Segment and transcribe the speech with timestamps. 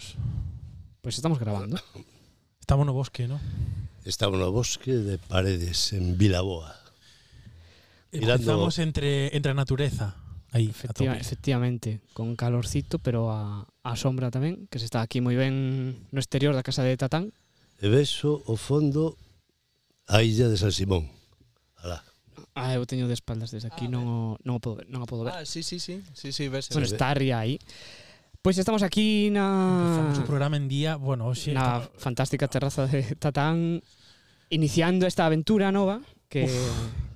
[0.00, 0.16] estamos?
[1.00, 1.76] Pois estamos grabando.
[2.60, 3.40] Estamos no bosque, ¿no?
[4.04, 6.76] Estamos no bosque de Paredes, en Vilaboa.
[8.12, 10.16] Eh, estamos entre, entre a natureza.
[10.52, 15.22] Aí, Efectiva, a efectivamente, con calorcito, pero a, a sombra tamén, que se está aquí
[15.22, 17.30] moi ben no exterior da casa de Tatán.
[17.78, 19.14] E vexo o fondo
[20.10, 21.06] a illa de San Simón.
[21.78, 22.02] Alá.
[22.58, 25.06] Ah, eu teño de espaldas desde aquí, ah, non, o, non, o podo ver, non
[25.06, 25.38] o podo ver.
[25.38, 26.66] Ah, sí, sí, sí, sí, sí, ves.
[26.74, 27.54] Bueno, está arriba aí.
[28.42, 33.84] Pois estamos aquí o na, programa en día, bueno, hoxe na fantástica terraza de Tatán
[34.48, 36.00] iniciando esta aventura nova
[36.32, 36.48] que,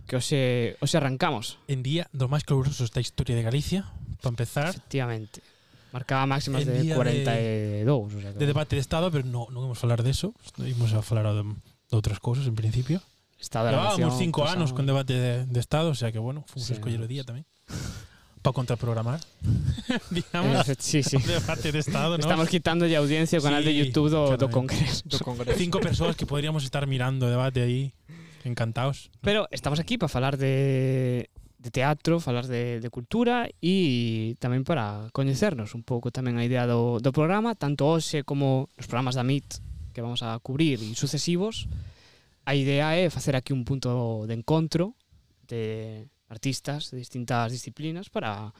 [0.04, 1.56] que hoxe, hoxe arrancamos.
[1.64, 3.88] en día dos máis calurosos da historia de Galicia,
[4.20, 5.40] para empezar, Efectivamente.
[5.96, 7.88] Marcaba máximas En de día 42.
[7.88, 11.24] O sea, de debate de Estado, pero no, non imos falar deso, imos a falar
[11.32, 13.00] de, de outras cousas en principio.
[13.40, 16.20] Estado da Levábamos Nación, cinco pasamos- anos con debate de, de Estado, o sea que,
[16.20, 17.16] bueno, fomos Sí, a escoller o sí.
[17.16, 17.48] día tamén.
[18.44, 19.20] Para contraprogramar,
[19.88, 21.16] Eh, digamos, sí, sí.
[21.16, 22.20] o debate de Estado, ¿no?
[22.20, 24.52] Estamos quitando ya audiencia ao canal de Sí, YouTube do, do.
[24.52, 25.00] Congreso.
[25.08, 25.56] Do Congreso.
[25.56, 27.96] Cinco persoas que podríamos estar mirando debate aí,
[28.44, 29.08] encantados.
[29.24, 35.08] Pero estamos aquí para falar de, de teatro, falar de, de cultura e tamén para
[35.16, 39.24] coñecernos un pouco tamén a idea do, do programa, tanto hoxe como nos programas da
[39.24, 39.64] MIT
[39.96, 41.64] que vamos a cubrir e sucesivos.
[42.44, 44.92] A idea é facer aquí un punto de encontro
[45.48, 48.52] de artistas de distintas disciplinas para,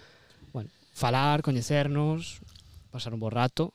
[0.53, 2.39] bueno, falar, coñecernos,
[2.91, 3.75] pasar un bo rato.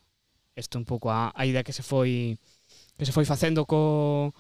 [0.56, 2.40] Isto un pouco a, a idea que se foi
[3.00, 4.36] que se foi facendo co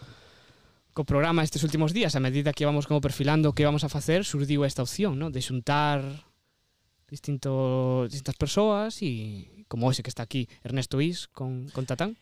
[0.91, 3.91] co programa estes últimos días, a medida que íbamos como perfilando o que íbamos a
[3.91, 5.31] facer, surdiu esta opción, ¿no?
[5.31, 6.03] de xuntar
[7.07, 12.19] distinto, distintas persoas e como hoxe que está aquí Ernesto Is con, con Tatán.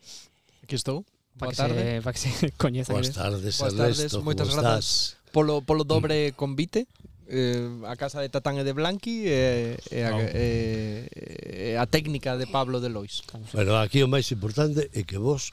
[0.62, 1.02] Aquí estou.
[1.38, 1.82] Para que, tarde.
[1.82, 2.30] Se, para que se
[2.62, 2.94] coñezan.
[2.98, 6.34] Boas tardes, Boas tardes, Ernesto, moitas grazas polo, polo dobre mm.
[6.34, 6.86] convite
[7.28, 11.84] eh, a casa de Tatán e de Blanqui e, e, a, ah, e, e a
[11.84, 13.20] técnica de Pablo de Lois.
[13.52, 15.52] Bueno, aquí o máis importante é que vos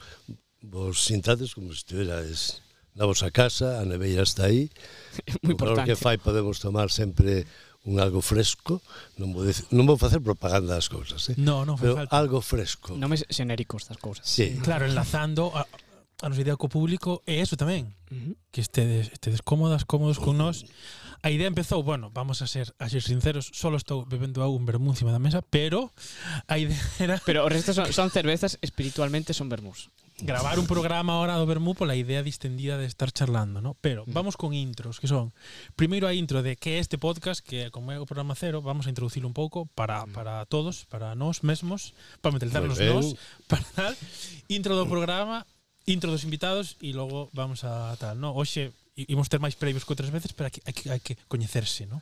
[0.66, 2.66] vos sintades como se estiverades
[2.96, 4.72] na vosa casa, a neveira está aí.
[5.44, 5.84] Moi importante.
[5.84, 7.44] O que fai podemos tomar sempre
[7.86, 8.81] un algo fresco,
[9.19, 11.38] non vou, decir, non vou facer propaganda das cousas, eh?
[11.38, 12.18] No, non Pero falta.
[12.18, 12.97] algo fresco.
[12.97, 14.25] Nomes xenéricos das cousas.
[14.25, 14.57] Sí.
[14.63, 15.69] Claro, enlazando a,
[16.25, 18.34] a nosa idea co público é eso tamén, uh -huh.
[18.50, 20.66] que estedes, estedes cómodas, cómodos con nós.
[21.22, 24.66] A idea empezou, bueno, vamos a ser a ser sinceros, solo estou bebendo agua un
[24.66, 25.94] vermú encima da mesa, pero
[26.50, 27.22] a idea era...
[27.22, 29.94] Pero o resto son, son cervezas, espiritualmente son vermús.
[30.18, 33.75] Gravar un programa ahora do vermú pola idea distendida de estar charlando, ¿no?
[33.84, 35.36] Pero vamos con intros, que son
[35.75, 38.92] primeiro a intro de que este podcast, que como é o programa cero, vamos a
[38.96, 41.94] introducirlo un pouco para, para todos, para nós mesmos,
[42.24, 43.94] para mentalizarnos nós, para tal.
[44.47, 45.44] Intro do programa,
[45.85, 48.34] intro dos invitados e logo vamos a tal, no?
[48.34, 52.01] Oxe imos ter máis previos que outras veces, pero aquí, que, hai que coñecerse, no?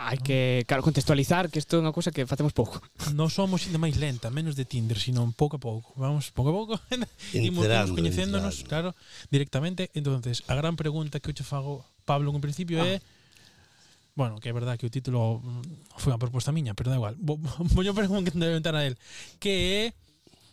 [0.00, 2.80] Hai que, claro, contextualizar que isto é unha cousa que facemos pouco.
[3.16, 5.92] Non somos ainda máis lenta, menos de Tinder, sino pouco a pouco.
[5.96, 6.74] Vamos pouco a pouco
[7.36, 8.96] imos, imos coñecéndonos, claro,
[9.28, 9.92] directamente.
[9.92, 12.88] Entonces, a gran pregunta que eu che fago, Pablo, en principio ah.
[12.88, 12.94] é
[14.18, 15.40] Bueno, que é verdad que o título
[15.96, 17.14] foi unha proposta miña, pero da igual.
[17.22, 18.98] Vou, vou, vou preguntar a él.
[19.38, 19.82] Que é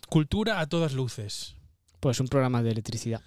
[0.08, 1.57] cultura a todas luces?
[2.00, 3.22] Pues un programa de electricidad.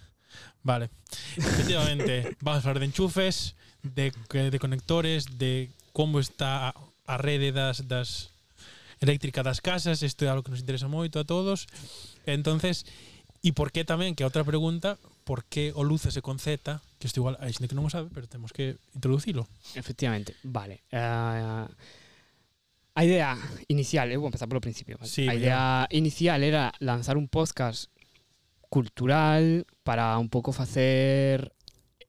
[0.63, 0.89] Vale.
[1.37, 6.73] Efectivamente, vamos a hablar de enchufes, de, de conectores, de como está
[7.05, 8.31] a rede das, das
[9.01, 11.67] eléctrica das casas, isto é algo que nos interesa moito a todos.
[12.25, 12.85] Entonces,
[13.41, 17.09] e por que tamén, que é outra pregunta, por que o lúcese con Z, que
[17.09, 19.49] isto igual, hai xente que non o sabe, pero temos que introducilo.
[19.73, 20.85] Efectivamente, vale.
[20.93, 21.65] Uh,
[22.93, 23.33] a idea
[23.67, 24.21] inicial, eu eh?
[24.21, 25.01] vou empezar polo principio.
[25.01, 25.09] Vale?
[25.09, 27.89] Sí, a idea inicial era lanzar un podcast
[28.71, 31.51] cultural para un pouco facer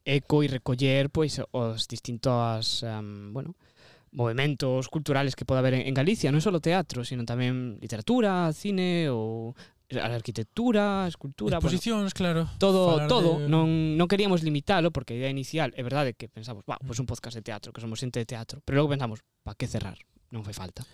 [0.06, 3.58] eco e recoller pois os distintos um, bueno,
[4.14, 9.10] movimentos culturales que pode haber en, en Galicia, non só teatro, sino tamén literatura, cine
[9.10, 9.58] ou
[9.92, 12.42] a arquitectura, a escultura, exposicións, bueno, claro.
[12.56, 13.50] Todo todo, de...
[13.50, 17.02] non non queríamos limitalo porque a idea inicial é verdade que pensamos, va, pois pues
[17.02, 19.98] un podcast de teatro, que somos xente de teatro, pero logo pensamos, pa que cerrar?
[20.30, 20.86] Non fai falta.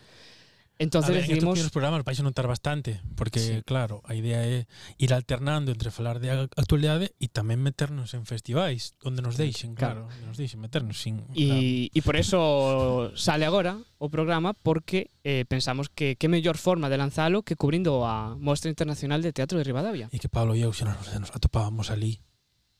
[0.78, 1.58] Entonces ver, decidimos...
[1.58, 3.62] En estos programas vais a notar bastante, porque, sí.
[3.66, 4.66] claro, a idea é
[4.96, 10.06] ir alternando entre falar de actualidade e tamén meternos en festivais, onde nos deixen, claro,
[10.06, 11.02] claro onde nos deixen meternos.
[11.02, 11.62] Sin, e, claro.
[11.90, 12.38] e por eso
[13.18, 18.06] sale agora o programa, porque eh, pensamos que que mellor forma de lanzalo que cubrindo
[18.06, 20.06] a Mostra Internacional de Teatro de Rivadavia.
[20.14, 22.22] E que Pablo e eu xa nos, nos atopábamos ali,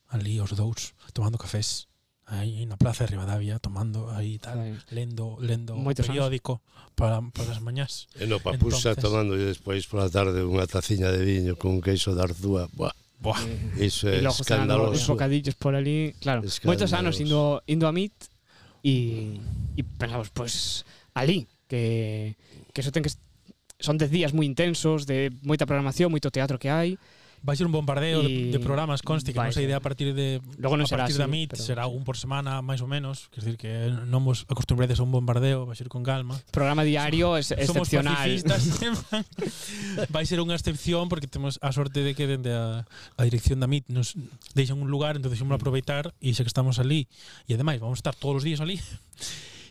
[0.07, 1.91] ali os dous, tomando cafés
[2.29, 4.77] aí na Plaza de Rivadavia tomando aí tal, Ay.
[4.93, 6.61] lendo lendo Moitos periódico
[6.95, 8.05] para, para polas mañás.
[8.21, 12.13] E no Papusa Entonces, tomando e despois pola tarde unha taciña de viño con queixo
[12.13, 12.69] de Arzúa.
[12.77, 12.93] Buah.
[13.19, 13.43] Buah,
[13.81, 14.95] eh, iso é escandaloso.
[14.95, 16.45] Os bocadillos por ali, claro.
[16.69, 18.15] Moitos anos indo indo a MIT
[18.85, 19.41] e
[19.75, 22.37] e pensamos, pois pues, ali que
[22.77, 23.11] que eso ten que
[23.81, 27.01] son 10 días moi intensos de moita programación, moito teatro que hai
[27.43, 28.51] Vai ser un bombardeo y...
[28.51, 30.91] de, de programas, conste, que vai non sei idea a partir de Logo non a
[30.91, 31.63] será partir así, da MIT, pero...
[31.63, 33.71] será un por semana máis ou menos, quer decir que
[34.09, 36.37] non vos acostumbrades a un bombardeo, vai ser con calma.
[36.51, 38.29] Programa diario es excepcional.
[38.43, 39.07] Somos
[40.15, 42.85] vai ser unha excepción porque temos a sorte de que dende a,
[43.17, 44.19] a dirección da MIT nos
[44.55, 45.61] deixan un lugar, entonces vamos mm.
[45.61, 47.07] aproveitar e xa que estamos ali,
[47.47, 48.79] e ademais vamos a estar todos os días ali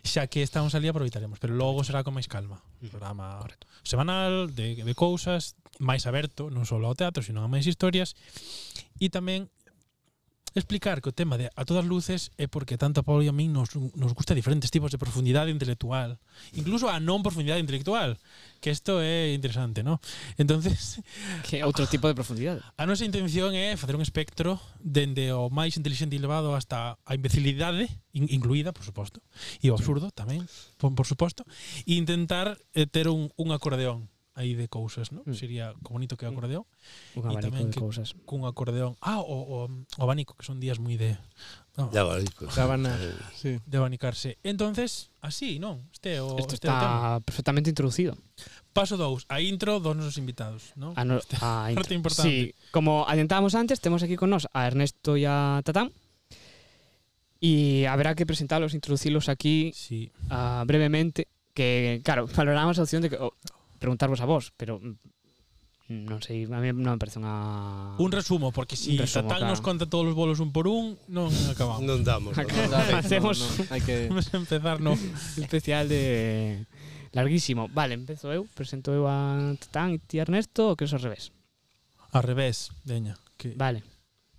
[0.08, 2.64] xa que estamos ali aproveitaremos, pero logo será con máis calma.
[2.80, 3.68] O programa Correcto.
[3.84, 8.16] semanal de, de cousas máis aberto, non só ao teatro, sino a máis historias.
[8.98, 9.52] E tamén
[10.54, 13.34] explicar que o tema de a todas luces é porque tanto a Pablo e a
[13.34, 16.16] min nos, nos gusta diferentes tipos de profundidade intelectual,
[16.56, 18.16] incluso a non profundidade intelectual,
[18.62, 20.00] que isto é interesante, ¿no?
[20.40, 21.00] Entonces,
[21.46, 22.64] que outro tipo de profundidade.
[22.80, 27.12] A nosa intención é facer un espectro dende o máis inteligente e elevado hasta a
[27.14, 29.22] imbecilidade incluída, por suposto,
[29.62, 30.42] e o absurdo tamén,
[30.80, 31.46] por, por suposto,
[31.86, 35.26] e intentar eh, ter un, un acordeón aí de cousas, ¿no?
[35.26, 35.34] Mm.
[35.34, 36.62] Sería como bonito que o acordeón,
[37.18, 38.14] Un E abanico tamén de que- cousas.
[38.22, 38.94] cun acordeón.
[39.02, 41.18] Ah, o, o, o abanico, que son días moi de
[41.74, 42.54] no, pues.
[42.54, 43.50] Sábana, Eh, sí.
[43.66, 44.38] de abanicarse.
[44.46, 45.82] Entonces, así, non?
[45.90, 46.78] Este o este é o tema.
[46.78, 46.90] está
[47.26, 48.14] perfectamente introducido.
[48.74, 50.94] Paso 2, a intro dos nosos invitados, ¿no?
[50.94, 51.98] A no, a parte intro.
[51.98, 52.30] importante.
[52.30, 55.90] Sí, como adiantábamos antes, temos aquí con nós a Ernesto e a Tatán.
[57.38, 60.10] E haberá que presentalos, introducilos aquí Sí.
[60.30, 63.30] ah, brevemente, que, claro, valoramos a opción de que, oh,
[63.78, 64.98] preguntarvos a vos, pero mm,
[65.88, 67.96] non sei, a mí non me parece unha...
[67.96, 69.52] Un resumo, porque si resumo, Tatán claro.
[69.56, 71.80] nos conta todos os bolos un por un, non acabamos.
[71.80, 72.36] non damos.
[72.36, 72.92] Non damos.
[73.00, 73.40] Hacemos,
[73.72, 74.04] hai que...
[74.12, 74.92] Vamos a empezar no
[75.40, 76.68] especial de...
[77.16, 77.72] Larguísimo.
[77.72, 81.32] Vale, empezo eu, presento eu a Tatán e ti Ernesto, que é ao revés?
[82.12, 83.16] Al revés, deña.
[83.40, 83.56] Que...
[83.56, 83.80] Vale.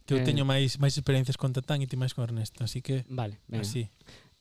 [0.06, 0.26] Que eu eh.
[0.26, 3.10] teño máis máis experiencias con Tatán e ti máis con Ernesto, así que...
[3.10, 3.66] Vale, venga.
[3.66, 3.90] Así.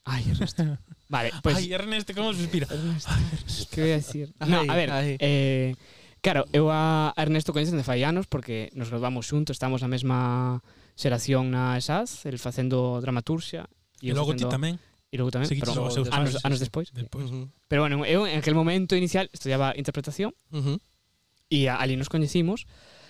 [0.09, 0.65] Ay, Ernesto.
[1.09, 1.57] Vale, pues...
[1.57, 2.67] Ay, Ernesto, como suspira.
[2.71, 3.67] Ernesto, Ernesto.
[3.71, 4.35] Que voy a decir?
[4.47, 4.91] No, a ver,
[5.21, 5.75] eh,
[6.21, 10.65] claro, eu a Ernesto coñecen de fai anos porque nos graduamos xuntos, estamos na mesma
[10.97, 13.69] xeración na ESAZ, el facendo dramaturgia.
[14.01, 14.49] E, logo facendo...
[14.49, 14.75] ti tamén.
[15.13, 16.89] E logo tamén, Seguites pero seus anos, anos, anos despois.
[16.93, 17.29] despois.
[17.29, 17.47] Uh -huh.
[17.69, 20.79] Pero bueno, eu en aquel momento inicial estudiaba interpretación uh -huh.
[21.53, 22.65] e ali nos coñecimos.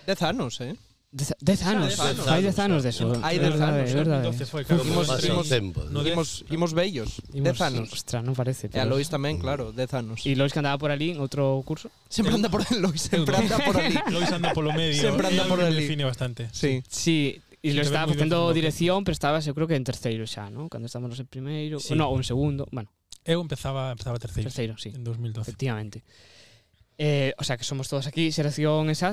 [0.07, 0.75] Dez anos, eh?
[1.11, 1.97] Dez anos,
[2.29, 3.09] hai dez anos de eso.
[3.25, 4.29] Hai dez anos, verdade.
[4.29, 4.85] 2012 foi, claro.
[4.85, 7.89] Imos, imos, tempo, no imos, imos bellos, imos, dez anos.
[7.89, 8.69] Ostra, non parece.
[8.69, 10.21] E a Lois tamén, claro, dez anos.
[10.29, 11.89] E Lois que andaba por ali en outro curso?
[12.13, 13.97] Sempre anda por Lois, sempre anda por ali.
[14.13, 15.01] Lois anda polo medio.
[15.01, 15.89] Sempre anda por ali.
[15.89, 16.53] Define bastante.
[16.53, 16.85] Sí.
[16.85, 20.69] Sí, E lo estaba facendo dirección, pero estabas, eu creo que en terceiro xa, ¿no?
[20.69, 21.97] Cando estábamos en primeiro, sí.
[21.97, 22.93] no, ou en segundo, bueno.
[23.25, 24.47] Eu empezaba, empezaba terceiro.
[24.47, 24.93] Terceiro, sí.
[24.95, 25.41] En 2012.
[25.41, 26.05] Efectivamente.
[27.01, 29.11] Eh, o sea, que somos todos aquí, Xeración esa,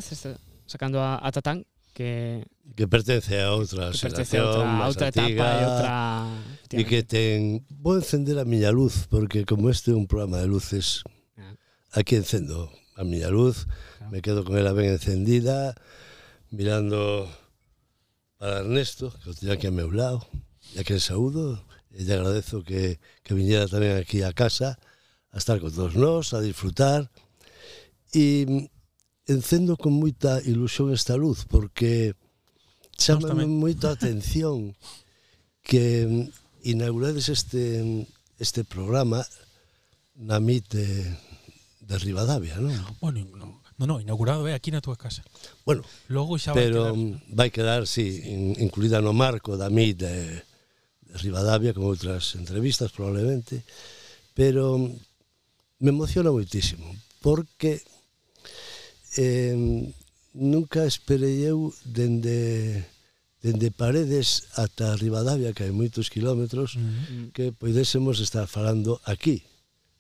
[0.68, 1.65] sacando a, a Tatán,
[1.95, 2.44] que
[2.75, 5.89] que pertence a outra que pertence a outra, a outra antiga, etapa e outra
[6.75, 10.47] e que ten vou encender a miña luz porque como este é un programa de
[10.51, 11.07] luces
[11.39, 11.56] ah.
[11.95, 12.68] aquí encendo
[13.00, 13.63] a miña luz
[13.97, 14.12] claro.
[14.12, 15.74] me quedo con ela ben encendida
[16.51, 17.31] mirando
[18.38, 20.27] para Ernesto que o tiña aquí a meu lado
[20.75, 21.63] e que saúdo
[21.95, 24.75] e lle agradezo que, que viñera tamén aquí a casa
[25.31, 27.07] a estar con todos nós, a disfrutar
[28.12, 28.68] e
[29.27, 32.13] encendo con moita ilusión esta luz porque
[32.98, 34.77] chamame moita atención
[35.66, 36.30] que
[36.62, 38.06] inaugurades este
[38.38, 39.25] este programa
[40.16, 40.88] na MIT de,
[41.81, 42.72] de Rivadavia, non?
[43.01, 45.25] Bueno, non, non, no, inaugurado é aquí na túa casa.
[45.68, 48.64] Bueno, logo xa pero vai quedar, vai quedar sí, sí.
[48.64, 50.16] incluída no marco da MIT de,
[51.09, 53.66] de Rivadavia con outras entrevistas probablemente,
[54.38, 54.80] pero
[55.80, 56.88] me emociona moitísimo
[57.19, 57.83] porque
[59.18, 59.56] eh,
[60.34, 62.84] nunca esperei eu dende
[63.45, 67.06] dende Paredes ata Rivadavia, que hai moitos kilómetros, uh mm-hmm.
[67.06, 67.31] -huh.
[67.31, 69.45] que poidésemos estar falando aquí,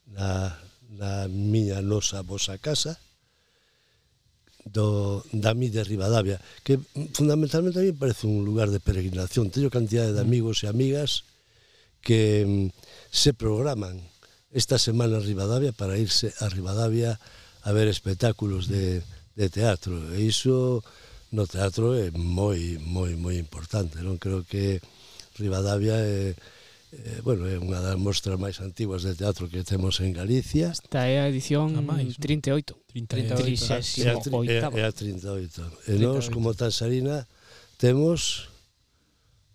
[0.09, 0.57] na,
[0.97, 2.97] na miña nosa vosa casa,
[4.65, 6.81] do, da mi de Rivadavia, que
[7.13, 9.53] fundamentalmente a mí parece un lugar de peregrinación.
[9.53, 10.27] Teño cantidade de mm.
[10.27, 11.29] amigos e amigas
[12.01, 12.69] que
[13.13, 14.01] se programan
[14.49, 17.21] esta semana en Rivadavia para irse a Rivadavia
[17.65, 19.01] a ver espectáculos de,
[19.35, 19.97] de teatro.
[20.13, 20.85] E iso
[21.33, 23.97] no teatro é moi, moi, moi importante.
[24.05, 24.77] Non creo que
[25.35, 26.37] Rivadavia é,
[26.93, 30.77] é bueno, é unha das mostras máis antiguas de teatro que temos en Galicia.
[30.77, 32.77] Esta é a edición a máis, 38.
[32.93, 33.33] 38.
[33.33, 34.29] 38.
[34.29, 34.45] 38.
[34.45, 35.89] É, a, é a 38.
[35.89, 37.25] E nós, como Tansarina,
[37.81, 38.53] temos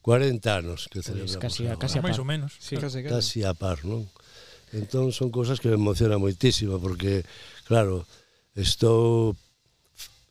[0.02, 1.38] 40 anos que celebramos.
[1.38, 2.18] Casi, a, casi a par.
[2.18, 2.58] Ou menos.
[2.58, 2.74] Sí.
[2.74, 3.14] Casi, casi.
[3.14, 4.02] casi a par, non?
[4.74, 7.26] Entón son cousas que me emociona moitísimo porque
[7.70, 8.04] Claro,
[8.56, 9.38] estou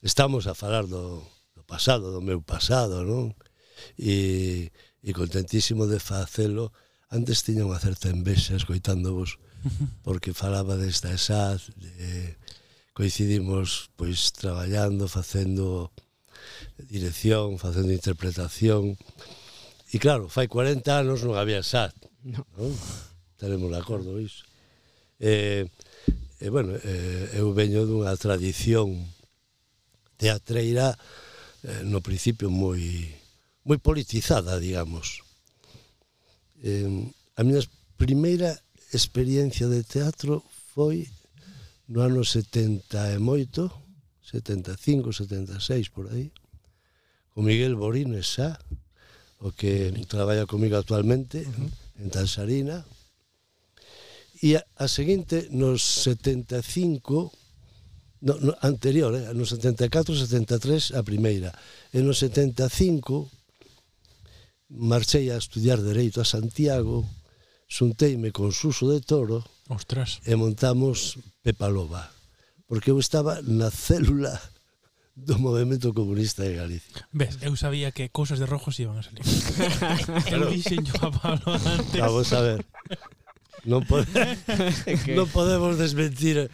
[0.04, 1.24] estamos a falar do,
[1.56, 3.32] do pasado, do meu pasado, non?
[3.96, 4.68] E,
[5.00, 6.76] e contentísimo de facelo.
[7.08, 9.40] Antes tiña unha certa envexa escoitándovos
[10.04, 12.36] porque falaba desta esad, de,
[12.92, 15.96] coincidimos pois traballando, facendo
[16.92, 19.00] dirección, facendo interpretación.
[19.88, 21.96] E claro, fai 40 anos non había SAT.
[22.20, 22.44] No.
[22.60, 22.76] non?
[23.40, 24.44] Tenemos acordo iso.
[25.24, 25.72] Eh,
[26.40, 28.96] e bueno, eh, eu veño dunha tradición
[30.16, 30.96] teatreira
[31.64, 32.80] eh, no principio moi
[33.68, 35.20] moi politizada, digamos.
[36.64, 36.88] Eh,
[37.36, 37.60] a miña
[38.00, 38.56] primeira
[38.96, 40.40] experiencia de teatro
[40.72, 41.12] foi
[41.92, 43.68] no ano 70 e moito,
[44.24, 46.32] 75, 76 por aí,
[47.36, 48.56] con Miguel Borines xa,
[49.44, 51.72] o que traballa comigo actualmente uh -huh.
[52.00, 52.88] en Tansarina,
[54.42, 57.32] E a, a seguinte, nos 75,
[58.22, 61.52] no, no, anterior, eh, nos 74, 73, a primeira.
[61.92, 63.28] E nos 75,
[64.70, 67.04] marchei a estudiar Dereito a Santiago,
[67.68, 70.24] xunteime con Suso de Toro, Ostras.
[70.26, 72.08] e montamos Pepalova,
[72.66, 74.40] porque eu estaba na célula
[75.20, 77.04] do movimento comunista de Galicia.
[77.12, 79.22] Ves, eu sabía que cousas de rojos iban a salir.
[80.32, 82.00] eu dixen yo a Pablo antes.
[82.00, 82.64] Vamos a ver
[83.66, 84.08] non, pode,
[85.06, 85.16] que...
[85.16, 86.48] non podemos desmentir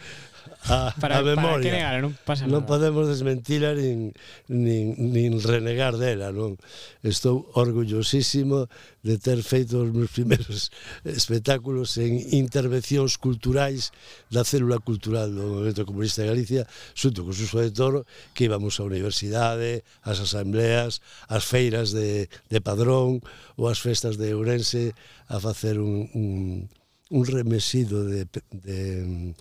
[0.68, 1.50] a, para, a memoria.
[1.50, 2.58] Para que negar, non pasa nada.
[2.58, 4.10] Non podemos desmentila nin,
[4.50, 6.58] nin, nin renegar dela, non?
[7.06, 8.66] Estou orgullosísimo
[9.06, 10.74] de ter feito os meus primeiros
[11.06, 13.94] espectáculos en intervencións culturais
[14.26, 16.62] da Célula Cultural do Movimento Comunista de Galicia,
[16.98, 18.02] xunto co Suso de Toro,
[18.34, 20.98] que íbamos á universidade, ás asambleas,
[21.30, 23.22] ás feiras de, de Padrón
[23.54, 24.98] ou ás festas de Ourense
[25.30, 26.66] a facer un, un,
[27.10, 29.34] un remesido de, de,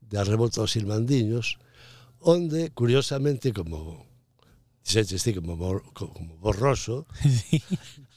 [0.00, 1.58] de arrebota aos irmandiños,
[2.20, 4.06] onde, curiosamente, como
[4.84, 7.62] dixetes ti, como, bor, como borroso, sí.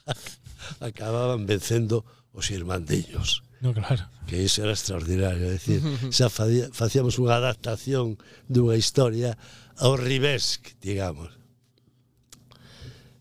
[0.79, 3.43] acababan vencendo os irmandiños.
[3.61, 4.09] No, claro.
[4.27, 9.37] Que iso era extraordinario, é dicir, xa facíamos unha adaptación dunha historia
[9.79, 11.31] ao Rivesc, digamos.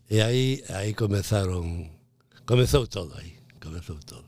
[0.09, 1.89] E aí aí comezaron
[2.45, 4.24] comezou todo aí, comezou todo.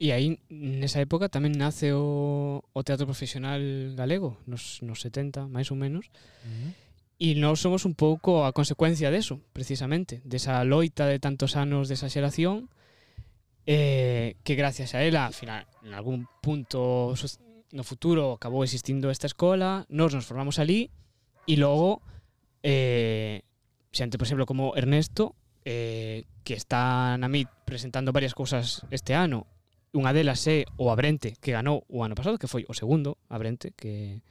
[0.00, 3.60] E aí, nesa época, tamén nace o, o teatro profesional
[3.92, 6.72] galego, nos, nos 70, máis ou menos, uh -huh.
[7.20, 12.08] e nós somos un pouco a consecuencia deso, precisamente, desa loita de tantos anos desa
[12.08, 12.72] xeración,
[13.68, 17.12] eh, que gracias a ela, al final, en algún punto
[17.68, 20.88] no futuro acabou existindo esta escola, nós nos formamos ali,
[21.44, 22.00] e logo,
[22.64, 23.44] eh,
[23.92, 25.36] xente, por exemplo, como Ernesto,
[25.68, 29.44] eh, que está na MIT presentando varias cousas este ano
[29.90, 33.74] Unha delas é o Abrente, que ganou o ano pasado, que foi o segundo Abrente
[33.74, 34.22] que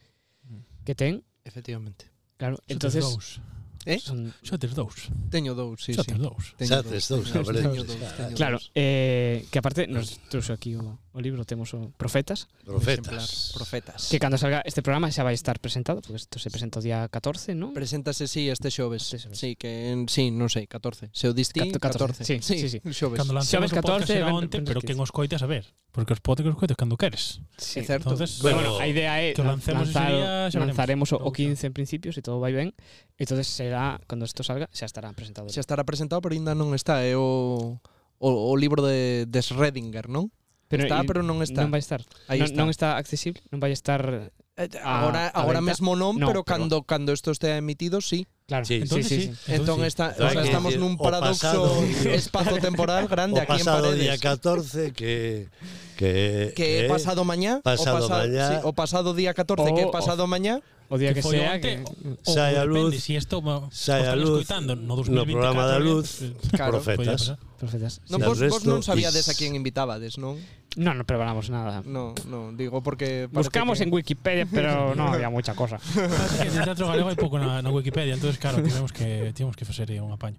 [0.48, 0.88] mm.
[0.88, 1.24] que ten.
[1.44, 2.08] Efectivamente.
[2.40, 3.44] Claro, Xo entonces dous.
[3.86, 4.00] Eh?
[4.00, 4.32] Son...
[4.44, 5.12] Xa tes dous.
[5.32, 6.56] Teño dous, sí, Xa tes dous.
[6.56, 7.68] Xa tes dous, Abrente.
[7.68, 8.72] Teño dous, teño claro, dous.
[8.76, 12.48] eh, que aparte nos trouxo aquí o o libro temos o Profetas.
[12.66, 13.52] Profetas.
[13.54, 14.10] Profetas.
[14.10, 17.10] Que cando salga este programa xa vai estar presentado, porque isto se presenta o día
[17.10, 17.74] 14, non?
[17.74, 19.10] Preséntase, sí, este xoves.
[19.10, 19.38] Este xoves.
[19.38, 21.10] Sí, que, en, sí, non sei, 14.
[21.10, 22.22] Se o distí, 14.
[22.22, 22.26] 14.
[22.26, 22.80] Sí, sí, sí, sí.
[23.00, 23.18] Xoves.
[23.18, 26.54] Cando xoves 14, ben, onte, pero quen os coitas a ver, porque os podes que
[26.54, 27.42] os coites cando queres.
[27.58, 28.14] Sí, é certo.
[28.14, 31.66] Entonces, bueno, bueno, a idea é que lancemos lanzar, día, xa lanzaremos o, o 15
[31.66, 32.78] en principio, se todo vai ben.
[33.18, 35.50] Entonces será, cando isto salga, xa estará presentado.
[35.50, 37.82] Xa estará presentado, pero ainda non está, é o,
[38.22, 40.30] o, o libro de, de Schrödinger, non?
[40.78, 41.66] Está, e- pero non está.
[41.66, 42.06] Non vai estar.
[42.30, 42.58] Aí non, está.
[42.62, 45.72] non está accesible, non vai estar Eh, A- agora a agora venta?
[45.72, 48.28] mesmo non, No, pero pero- cando cando isto estea emitido, sí.
[48.44, 48.84] Claro, Sí.
[48.84, 49.56] Entonces sí.
[49.56, 49.88] Entón sí.
[49.88, 51.80] está, Pero o hai sea, que estamos decir, nun paradoxo pasado-
[52.20, 54.04] espazo-temporal grande o aquí en pasado Paredes.
[54.04, 55.48] día 14 que
[55.96, 58.46] que que pasado mañá, pasado o pasado, mañá.
[58.52, 60.60] sí, o pasado día 14 que é O- pasado mañá,
[60.90, 62.10] o día que, que sea onte, que...
[62.26, 65.78] O, sai a luz depende, si esto sai a luz no, 2024, no programa da
[65.78, 70.42] luz eh, claro, profetas profetas non, vos, resto, vos non sabíades a quen invitabades non?
[70.78, 71.82] Non, non preparamos nada.
[71.82, 73.26] No, no, digo porque...
[73.34, 73.90] Buscamos que...
[73.90, 75.82] en Wikipedia, pero no había mucha cosa.
[75.82, 79.58] Pasa que de teatro galego hai pouco na, na Wikipedia, entonces claro, tivemos que tivemos
[79.58, 80.38] que facer un apaño.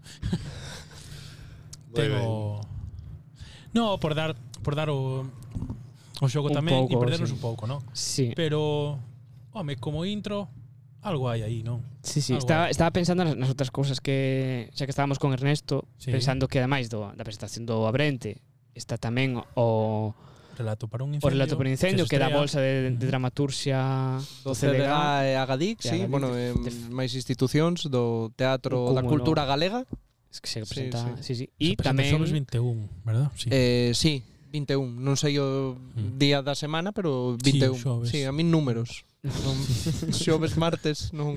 [1.90, 2.62] Tengo...
[3.74, 5.26] No, por dar por dar o,
[6.22, 7.34] o xogo un tamén pouco, e perdernos sí.
[7.34, 7.82] un pouco, non?
[7.90, 8.30] Sí.
[8.38, 9.02] Pero
[9.52, 10.48] home, como intro,
[11.02, 11.80] algo hai aí, non?
[12.04, 12.72] Sí, sí, algo estaba, hai.
[12.72, 16.12] estaba pensando nas, nas outras cousas que xa que estábamos con Ernesto, sí.
[16.12, 18.40] pensando que ademais do, da presentación do Abrente
[18.76, 20.12] está tamén o
[20.60, 21.26] relato para un incendio.
[21.26, 24.84] O relato para un incendio, que, que da bolsa de, de dramaturxia do CDG.
[24.84, 26.52] e Agadic, sí, Agadic, bueno, eh,
[26.92, 29.88] máis institucións do teatro da cultura galega.
[30.30, 31.48] Es que se presenta, sí, sí.
[31.48, 31.74] sí, sí.
[31.74, 33.32] E tamén Somos 21, verdad?
[33.34, 33.48] Sí.
[33.50, 36.20] Eh, sí, 21, non sei o mm.
[36.20, 38.06] día da semana, pero 21.
[38.06, 39.56] Sí, sí a min números non,
[40.16, 41.36] xoves, martes, non...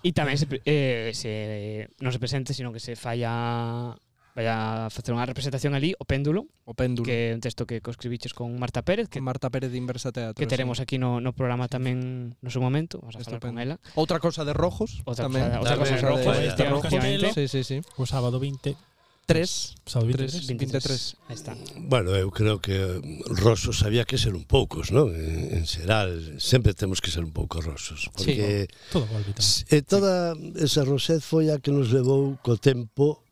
[0.00, 3.92] E tamén se, eh, se, non se presente, sino que se falla
[4.36, 7.80] vai a facer unha representación ali o péndulo, o péndulo, que é un texto que
[7.80, 10.84] escribiches con Marta Pérez, que Marta Pérez de Inversa Teatro, que teremos sí.
[10.84, 13.56] aquí no, no programa tamén no seu momento, vamos a falar Estupendo.
[13.56, 13.76] con ela.
[13.96, 15.48] Outra cosa de rojos, outra tamén.
[15.48, 18.95] Cosa, outra cosa de, rojos, de, de, de, de, Sí, de, de, de,
[19.26, 20.70] Tres, Salvi tres, 23.
[20.70, 21.16] 23.
[21.28, 21.56] Aí está.
[21.82, 22.78] Bueno, eu creo que
[23.26, 25.10] rosos había que ser un poucos, non?
[25.10, 28.06] En, en xeral, sempre temos que ser un pouco rosos.
[28.14, 29.42] Porque sí, todo volve E
[29.74, 33.26] eh, toda esa rosez foi a que nos levou co tempo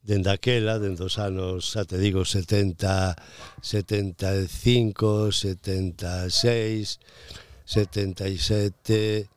[0.00, 3.12] dende aquela, dende os anos, xa te digo, 70,
[3.60, 6.96] 75, 76,
[7.68, 9.28] 77,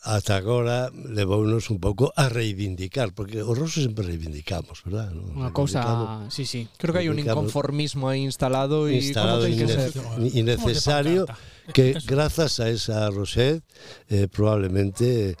[0.00, 5.12] ata agora levounos un pouco a reivindicar, porque os rusos sempre reivindicamos, verdad?
[5.12, 5.28] No?
[5.36, 5.84] Unha cousa,
[6.32, 6.64] sí, sí.
[6.80, 9.92] Creo que hai un inconformismo aí instalado e instalado como ten que ser
[10.32, 11.28] innecesario
[11.76, 13.60] que grazas a esa Roset
[14.08, 15.36] eh, probablemente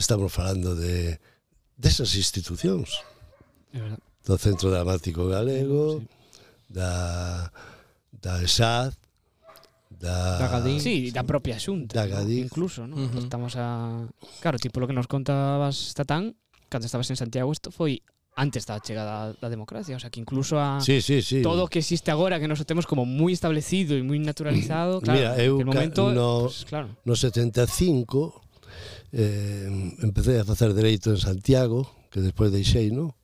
[0.00, 1.20] estamos falando de
[1.76, 3.04] desas institucións.
[4.24, 6.08] do Centro Dramático Galego, sí.
[6.68, 7.52] da
[8.10, 8.96] da ESAD,
[10.04, 12.44] da, da Gadín, sí, da propia Xunta, da Gadín.
[12.44, 12.96] incluso, ¿no?
[13.00, 13.24] Uh -huh.
[13.24, 14.04] Estamos a
[14.44, 16.36] Claro, tipo lo que nos contabas Tatán,
[16.68, 18.04] cando estabas en Santiago, isto foi
[18.36, 21.40] antes da chegada da democracia, o sea, que incluso a sí, sí, sí.
[21.40, 25.14] todo o que existe agora que nós temos como moi establecido e moi naturalizado, claro,
[25.14, 26.90] Mira, eu el momento, no, pues, claro.
[27.06, 28.42] no 75
[29.14, 29.70] eh,
[30.02, 33.14] empecé a facer dereito en Santiago, que despois deixei, ¿no?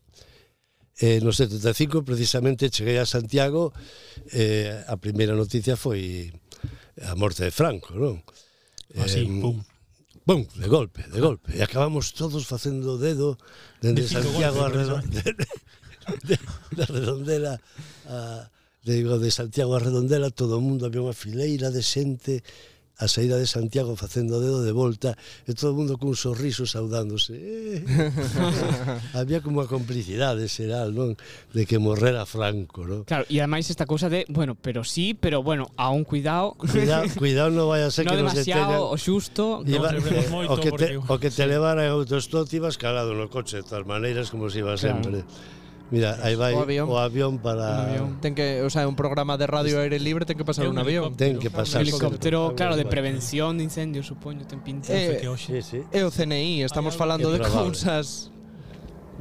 [1.03, 3.73] Eh, no 75 precisamente cheguei a Santiago
[4.31, 6.31] eh, a primeira noticia foi
[7.04, 8.21] a morte de Franco, non?
[9.00, 9.57] Así, eh, pum.
[10.26, 11.57] Bom, de golpe, de golpe.
[11.57, 13.40] E acabamos todos facendo dedo
[13.80, 15.47] dende de Santiago golpes, a Redondela,
[16.23, 16.37] de,
[16.76, 17.54] de, Redondela
[18.07, 18.50] a,
[18.85, 22.45] de, de Santiago a Redondela, todo o mundo había unha fileira de xente
[23.00, 25.16] a saída de Santiago facendo o dedo de volta
[25.49, 27.33] e todo o mundo cun sorriso saudándose.
[27.33, 27.80] Eh,
[29.16, 31.16] había como a complicidade xeral, non?
[31.57, 33.09] De que morrera Franco, non?
[33.09, 36.52] Claro, e ademais esta cousa de, bueno, pero sí, pero bueno, a un cuidado.
[36.61, 38.85] Cuidado, cuidado non vai a ser no que nos detengan.
[38.85, 39.64] o xusto.
[39.64, 41.00] Iba, no, eh, moito o que te, porque...
[41.00, 41.49] o que te sí.
[41.49, 45.00] en autostop ibas calado no coche, de todas maneiras como se iba claro.
[45.00, 45.25] sempre.
[45.91, 47.67] Mira, aí vai o avión, o avión para...
[47.71, 48.21] Un avión.
[48.21, 50.79] Ten que, o sea, un programa de radio aire libre ten que pasar un, un
[50.79, 51.17] avión.
[51.17, 51.83] Ten que pasar.
[51.83, 54.95] Un helicóptero, claro, de prevención de incendios, supoño, ten pinta.
[54.95, 55.83] Eh, sí, sí.
[55.91, 58.31] É o CNI, estamos falando de cousas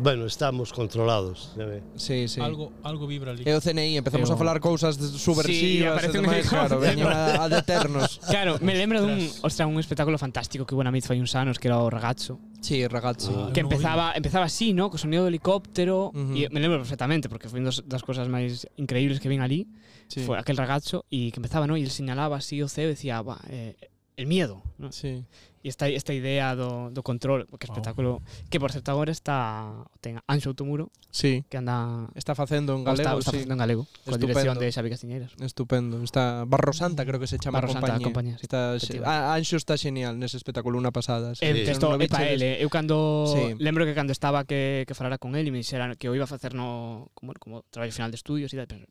[0.01, 1.55] bueno, estamos controlados.
[1.95, 2.41] Sí, sí.
[2.41, 3.43] Algo, algo vibra ali.
[3.45, 4.35] E o CNI, empezamos Eo.
[4.35, 8.19] a falar cousas subversivas sí, e demais, claro, veñen a, a deternos.
[8.29, 11.59] Claro, me lembro dun, ostra, un espectáculo fantástico que hubo na Miz fai uns anos,
[11.59, 12.39] que era o Ragazzo.
[12.62, 13.49] Sí, Ragazzo.
[13.49, 14.89] Ah, que empezaba, empezaba así, ¿no?
[14.89, 16.35] Co sonido do helicóptero, uh -huh.
[16.35, 19.67] e me lembro perfectamente, porque foi unha das, das cosas máis increíbles que vin ali,
[20.07, 20.23] sí.
[20.23, 21.75] foi aquel Ragazzo, e que empezaba, ¿no?
[21.75, 23.75] E ele señalaba así o CEO e decía, va, eh,
[24.19, 24.91] el miedo, ¿no?
[24.91, 25.23] Sí
[25.63, 28.49] esta, esta idea do, do control, que espectáculo oh.
[28.49, 31.43] que por certo agora está ten Anxo Tomuro, sí.
[31.49, 33.37] que anda está facendo en galego, está, está sí.
[33.37, 34.27] facendo en galego, Estupendo.
[34.27, 35.31] dirección de Xavi Castiñeiras.
[35.39, 37.95] Estupendo, está Barro Santa, creo que se chama Barro compañía.
[37.95, 38.35] Santa, compañía.
[38.37, 41.35] Sí, está Anxo está genial nese espectáculo unha pasada.
[41.35, 41.43] Sí.
[41.43, 43.59] El texto é para ele, eu cando sí.
[43.59, 46.23] lembro que cando estaba que que falara con el e me dixera que o iba
[46.23, 48.87] a facer no como como traballo final de estudios e tal, pero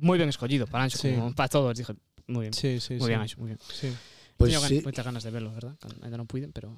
[0.00, 1.12] moi ben escollido para Anxo, sí.
[1.12, 1.92] como para todos, dije,
[2.26, 2.54] moi ben.
[2.56, 3.12] Sí, sí, moi sí.
[3.12, 3.60] ben Anxo, moi ben.
[3.60, 3.92] Sí.
[4.36, 4.82] Pois Teño sí.
[4.82, 5.78] moitas ganas de velo, verdad?
[6.02, 6.74] Ainda non puiden, pero...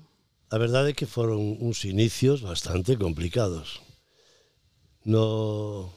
[0.53, 3.83] A verdade é que foron uns inicios bastante complicados.
[5.03, 5.90] No,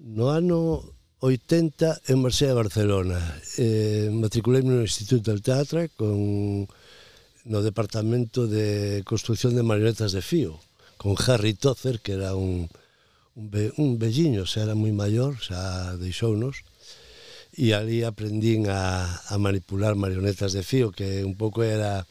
[0.00, 0.80] no ano
[1.20, 3.20] 80 en Marsella, Barcelona.
[3.58, 6.68] Eh, matriculeime no Instituto del Teatro con
[7.46, 10.58] no departamento de construcción de marionetas de fío
[10.96, 12.68] con Harry Tozer, que era un,
[13.34, 16.64] un, be, un velliño, xa era moi maior, xa deixounos,
[17.56, 22.04] e ali aprendín a, a manipular marionetas de fío, que un pouco era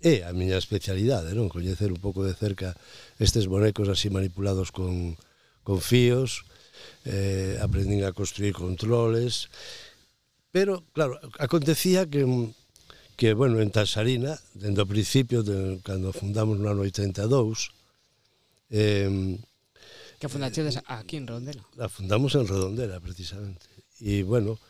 [0.00, 1.52] é a miña especialidade, non?
[1.52, 2.72] Coñecer un pouco de cerca
[3.20, 5.20] estes bonecos así manipulados con,
[5.60, 6.48] con fíos,
[7.04, 9.52] eh, aprendín a construir controles,
[10.48, 12.24] pero, claro, acontecía que
[13.16, 17.72] que, bueno, en Tansarina, dende o principio, de, cando fundamos no ano 82,
[18.68, 19.40] eh,
[20.20, 21.64] Que fundaste eh, aquí en Redondela?
[21.76, 23.64] La fundamos en Redondela, precisamente.
[24.00, 24.60] E, bueno,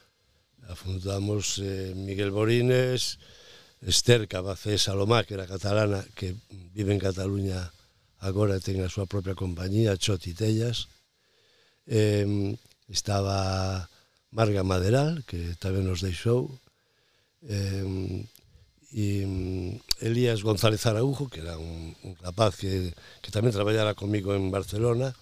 [0.68, 3.18] afrontamos eh, Miguel Borines,
[3.82, 6.34] Esther Cabacé Salomá, que era catalana, que
[6.72, 7.72] vive en Cataluña
[8.18, 10.88] agora ten a súa propia compañía, Choti Tellas.
[11.86, 12.56] Eh,
[12.88, 13.86] estaba
[14.32, 16.50] Marga Maderal, que tamén nos deixou.
[17.46, 18.26] Eh,
[18.96, 19.28] e
[20.00, 25.12] Elías González Araujo, que era un, un rapaz que, que tamén traballara comigo en Barcelona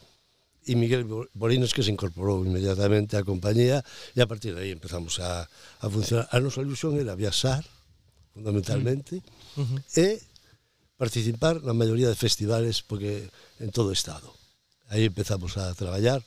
[0.66, 3.84] e Miguel Bolinos que se incorporou inmediatamente á compañía
[4.16, 6.26] e a partir de aí empezamos a, a funcionar.
[6.32, 7.64] A nosa ilusión era viaxar,
[8.32, 9.60] fundamentalmente, mm.
[9.60, 9.80] uh -huh.
[9.94, 10.08] e
[10.96, 13.28] participar na maioría de festivales porque
[13.60, 14.32] en todo o estado.
[14.88, 16.24] Aí empezamos a traballar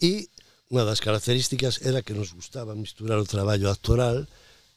[0.00, 0.30] e
[0.70, 4.30] unha das características era que nos gustaba misturar o traballo actoral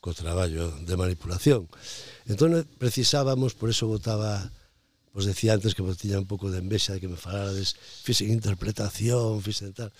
[0.04, 1.70] co traballo de manipulación.
[2.28, 4.52] Entón eh, precisábamos, por eso votaba
[5.14, 8.34] Vos decía antes que vos tiña un pouco de envexa de que me falarades, fixen
[8.34, 9.94] interpretación, fixen tal,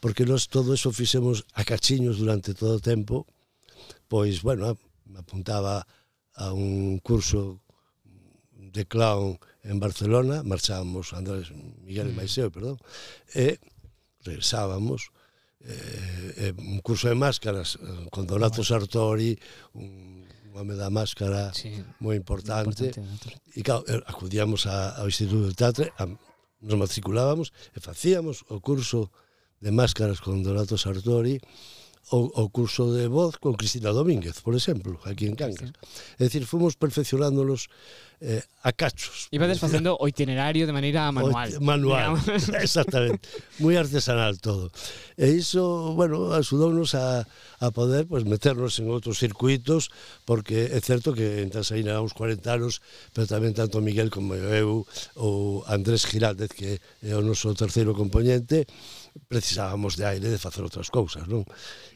[0.00, 3.28] porque nós todo eso fixemos a cachiños durante todo o tempo,
[4.08, 5.84] pois, bueno, me apuntaba
[6.32, 7.60] a un curso
[8.56, 11.52] de clown en Barcelona, marchábamos Andrés
[11.84, 12.12] Miguel mm.
[12.12, 12.80] e Maiseo, perdón,
[13.36, 13.60] e
[14.24, 15.12] regresábamos,
[15.60, 19.36] eh, eh, un curso de máscaras eh, con Donato Sartori,
[19.76, 20.23] un
[20.54, 22.94] home da máscara sí, moi importante.
[22.94, 26.06] importante e claro, eh, acudíamos a, ao Instituto de Teatro, a,
[26.62, 29.10] nos matriculábamos e facíamos o curso
[29.60, 31.42] de máscaras con Donato Sartori
[32.10, 35.70] o, o curso de voz con Cristina Domínguez, por exemplo, aquí en Cangas.
[35.70, 36.20] Sí.
[36.20, 37.68] É dicir, fomos perfeccionándolos
[38.20, 39.28] eh, a cachos.
[39.30, 41.50] Ibades facendo o itinerario de maneira manual.
[41.52, 42.48] O, manual, digamos.
[42.64, 43.20] exactamente.
[43.60, 44.72] Moi artesanal todo.
[45.20, 47.28] E iso, bueno, axudounos a,
[47.60, 49.92] a poder pues, meternos en outros circuitos,
[50.24, 52.80] porque é certo que entras Tansaína uns 40 anos,
[53.12, 54.88] pero tamén tanto Miguel como eu,
[55.20, 58.64] ou Andrés Giraldez, que é o noso terceiro componente,
[59.28, 61.46] precisábamos de aire de facer outras cousas, non?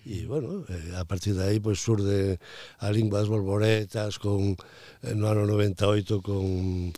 [0.07, 2.39] E, bueno, eh, a partir de aí, pois, surde
[2.79, 4.55] a lingua das borboretas con,
[5.03, 6.95] eh, no ano 98 con,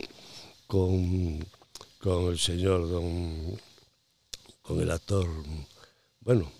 [0.68, 1.40] con,
[1.98, 3.56] con el señor don,
[4.61, 5.26] con el actor,
[6.20, 6.52] bueno,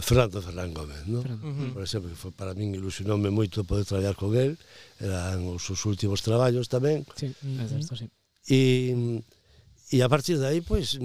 [0.00, 1.22] Fernando Fernández Gómez, ¿no?
[1.22, 1.74] Fernando.
[1.74, 4.54] Por exemplo, que foi para min ilusionoume moito poder traballar con el,
[5.02, 7.02] eran os seus últimos traballos tamén.
[7.18, 7.98] Sí, mm, uh -huh.
[7.98, 8.06] sí.
[8.46, 8.62] E,
[9.90, 11.02] e a partir de aí, pois, pues,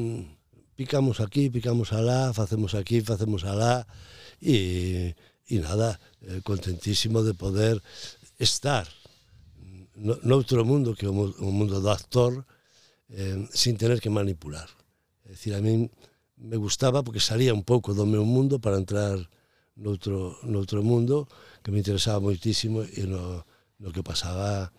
[0.82, 3.86] picamos aquí, picamos alá, facemos aquí, facemos alá
[4.41, 5.13] e,
[5.46, 7.78] e nada, eh, contentísimo de poder
[8.41, 8.89] estar
[10.26, 12.50] noutro mundo que o, o mundo do actor
[13.13, 14.65] eh, sin tener que manipular.
[15.30, 15.94] É dicir, a min
[16.41, 19.22] me gustaba porque salía un pouco do meu mundo para entrar
[19.78, 21.30] noutro, noutro mundo
[21.62, 23.46] que me interesaba moitísimo e no,
[23.78, 24.74] no que pasaba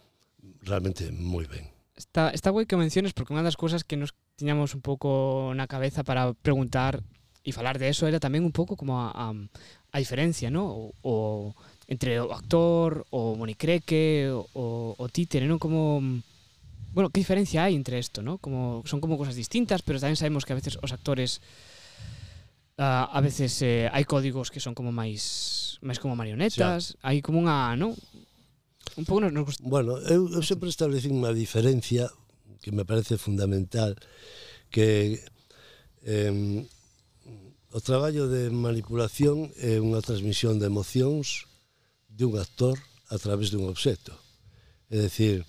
[0.66, 1.70] realmente moi ben.
[1.94, 5.68] Está, está guai que menciones porque unha das cousas que nos tiñamos un pouco na
[5.68, 7.00] cabeza para preguntar
[7.42, 10.70] e falar de eso era tamén un pouco como a, a, a diferencia, ¿no?
[10.70, 11.14] O, o
[11.90, 14.64] entre o actor, o monicreque, o, o,
[14.94, 15.58] o títere, non?
[15.58, 16.00] Como
[16.92, 18.38] bueno, que diferencia hai entre isto, ¿no?
[18.38, 21.42] Como son como cosas distintas, pero tamén sabemos que a veces os actores
[22.78, 27.42] uh, a veces eh, hai códigos que son como máis máis como marionetas, hai como
[27.42, 27.96] unha, ¿no?
[28.94, 29.56] Un pouco nos, nos...
[29.64, 32.12] Bueno, eu, eu sempre establecín unha diferencia
[32.62, 33.98] que me parece fundamental
[34.70, 35.20] que
[36.06, 36.64] eh,
[37.72, 41.48] o traballo de manipulación é unha transmisión de emocións
[42.06, 42.76] de un actor
[43.08, 44.12] a través dun obxecto.
[44.92, 45.48] É dicir,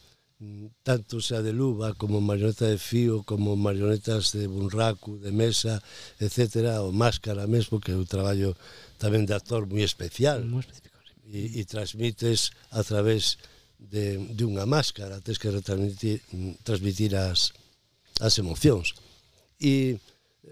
[0.87, 5.83] tanto xa de luva como marioneta de fío, como marionetas de bunraku, de mesa,
[6.19, 8.55] etc., ou máscara mesmo, que é un traballo
[8.99, 10.43] tamén de actor moi especial.
[10.47, 11.15] Moi específico, sí.
[11.27, 13.35] E, e transmites a través
[13.89, 16.23] de, de unha máscara, tens que transmitir,
[16.63, 17.51] transmitir as,
[18.19, 18.95] as emocións.
[19.59, 19.99] E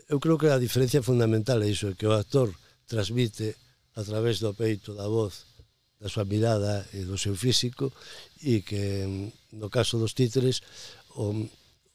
[0.08, 2.52] eu creo que a diferencia fundamental é iso, é que o actor
[2.88, 3.56] transmite
[3.96, 5.48] a través do peito, da voz,
[6.00, 7.94] da súa mirada e do seu físico
[8.42, 9.06] e que
[9.54, 10.62] no caso dos títeres
[11.16, 11.48] o,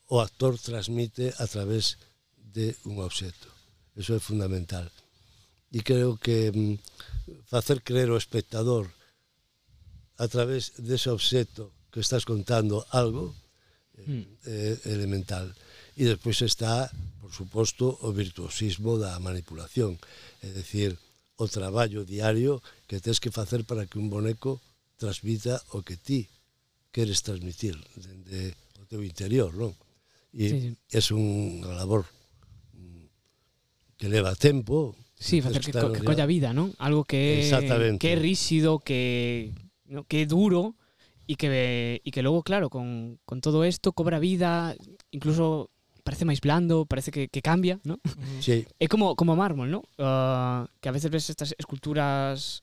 [0.09, 1.99] o actor transmite a través
[2.39, 3.51] de un obxecto.
[3.97, 4.87] Eso é fundamental.
[5.73, 6.79] E creo que mm,
[7.51, 8.87] facer creer o espectador
[10.17, 13.37] a través dese obxecto que estás contando algo
[14.05, 14.23] mm.
[14.45, 15.49] eh, elemental.
[15.97, 19.97] E despois está, por suposto, o virtuosismo da manipulación,
[20.45, 20.97] é dicir,
[21.37, 24.61] o traballo diario que tens que facer para que un boneco
[24.97, 26.29] transmita o que ti
[26.93, 29.77] queres transmitir dende o teu interior, non?
[30.33, 30.71] E sí, sí.
[30.97, 32.09] é unha labor
[32.73, 36.77] mm, que leva tempo, Sí, facer que, que colla vida, non?
[36.77, 37.41] Algo que
[37.97, 39.49] que é rígido, que
[39.89, 40.05] ¿no?
[40.05, 40.75] Qué duro.
[41.29, 44.77] Y que, y que luego, claro, con, con todo esto cobra vida,
[45.11, 45.71] incluso
[46.07, 47.99] parece máis blando, parece que, que cambia, ¿no?
[48.39, 48.63] Sí.
[48.79, 49.83] É como como mármol, ¿no?
[49.99, 52.63] Uh, que a veces ves estas esculturas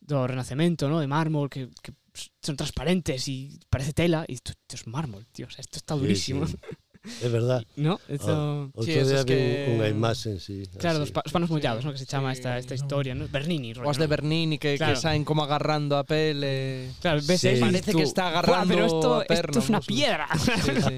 [0.00, 1.04] do Renacemento, ¿no?
[1.04, 1.92] De mármol que, que
[2.40, 5.92] son transparentes e parece tela e isto, isto es mármol, tío, o sea, esto está
[5.94, 6.48] durísimo.
[6.48, 6.76] Sí, sí.
[7.22, 7.64] É verdad.
[7.76, 8.00] No?
[8.08, 8.32] Ah, eso...
[8.74, 9.72] O, outro sí, día que...
[9.74, 10.66] unha imaxe, sí.
[10.78, 11.08] Claro, así.
[11.08, 11.92] dos pa os panos mollados, no?
[11.92, 13.28] que se chama sí, esta, esta historia, no?
[13.28, 13.74] Bernini.
[13.74, 14.94] Rollo, Os de Bernini que, claro.
[14.94, 16.92] que saen como agarrando a pele.
[17.00, 17.48] Claro, ves, sí.
[17.48, 17.60] ¿eh?
[17.60, 17.98] parece tú.
[17.98, 19.50] que está agarrando pero esto, a perno.
[19.50, 20.28] Esto es una piedra.
[20.38, 20.94] Sí, sí.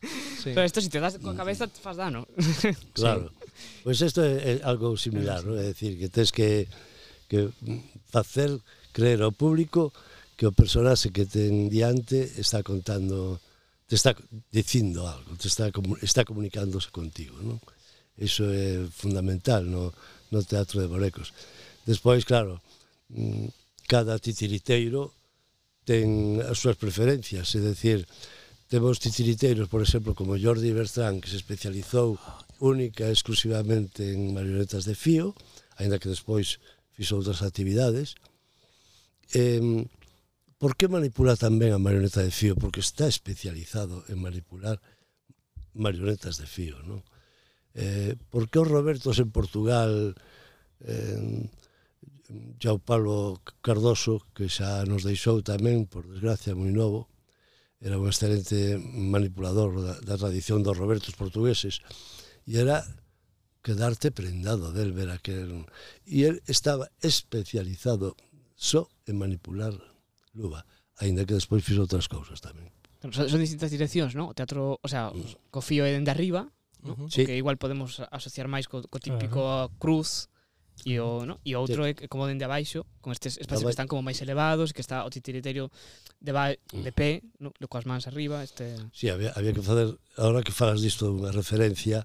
[0.42, 0.50] sí.
[0.54, 2.26] Pero esto si te das coa cabeza, faz dano.
[2.92, 3.28] Claro.
[3.28, 3.42] Sí.
[3.82, 5.58] Pois pues isto é, é algo similar, ¿no?
[5.58, 6.66] é dicir, que tens que,
[7.28, 7.50] que
[8.10, 8.50] facer
[8.92, 9.92] creer ao público
[10.36, 13.38] que o personaxe que ten diante está contando
[13.92, 14.16] te está
[14.50, 17.60] dicindo algo, te está, está comunicándose contigo, non?
[18.16, 19.92] Iso é fundamental no,
[20.32, 21.36] no teatro de Borecos.
[21.84, 22.64] Despois, claro,
[23.12, 23.52] mm,
[23.84, 25.12] cada titiriteiro
[25.84, 28.08] ten as súas preferencias, é dicir,
[28.72, 32.16] temos titiriteiros, por exemplo, como Jordi Bertrand, que se especializou
[32.64, 35.36] única e exclusivamente en marionetas de fío,
[35.76, 36.64] aínda que despois
[36.96, 38.16] fixo outras actividades.
[39.36, 39.84] Eh,
[40.62, 42.54] Por que manipula tamén a marioneta de fío?
[42.54, 44.78] Porque está especializado en manipular
[45.74, 47.02] marionetas de fío, non?
[47.74, 50.14] Eh, por que os Robertos en Portugal,
[50.86, 51.50] eh,
[52.62, 57.10] Jao Pablo Cardoso, que xa nos deixou tamén, por desgracia, moi novo,
[57.82, 61.82] era un excelente manipulador da, da tradición dos Robertos portugueses,
[62.46, 62.86] e era
[63.66, 65.66] quedarte prendado del ver aquel...
[66.06, 68.14] E el estaba especializado
[68.54, 69.74] só en manipular
[70.34, 70.64] Luba,
[70.96, 72.72] aínda que despois fixo outras cousas tamén.
[73.02, 74.30] Son, son distintas direccións, non?
[74.30, 75.52] O teatro, o sea, mm.
[75.52, 76.48] co fío é dende arriba,
[76.80, 76.94] ¿no?
[76.94, 77.08] Uh -huh.
[77.10, 77.26] sí.
[77.26, 79.74] que igual podemos asociar máis co, co típico uh -huh.
[79.76, 80.31] cruz,
[80.82, 81.38] E o, no?
[81.46, 84.82] e outro é como dende abaixo, con estes espacios que están como máis elevados, que
[84.82, 85.70] está o titiriterio
[86.18, 86.50] de, ba...
[86.50, 86.96] de mm.
[86.96, 87.54] pé, no?
[87.70, 88.42] coas mans arriba.
[88.42, 88.74] Este...
[88.90, 92.02] Sí, había, había que fazer, ahora que falas disto, unha referencia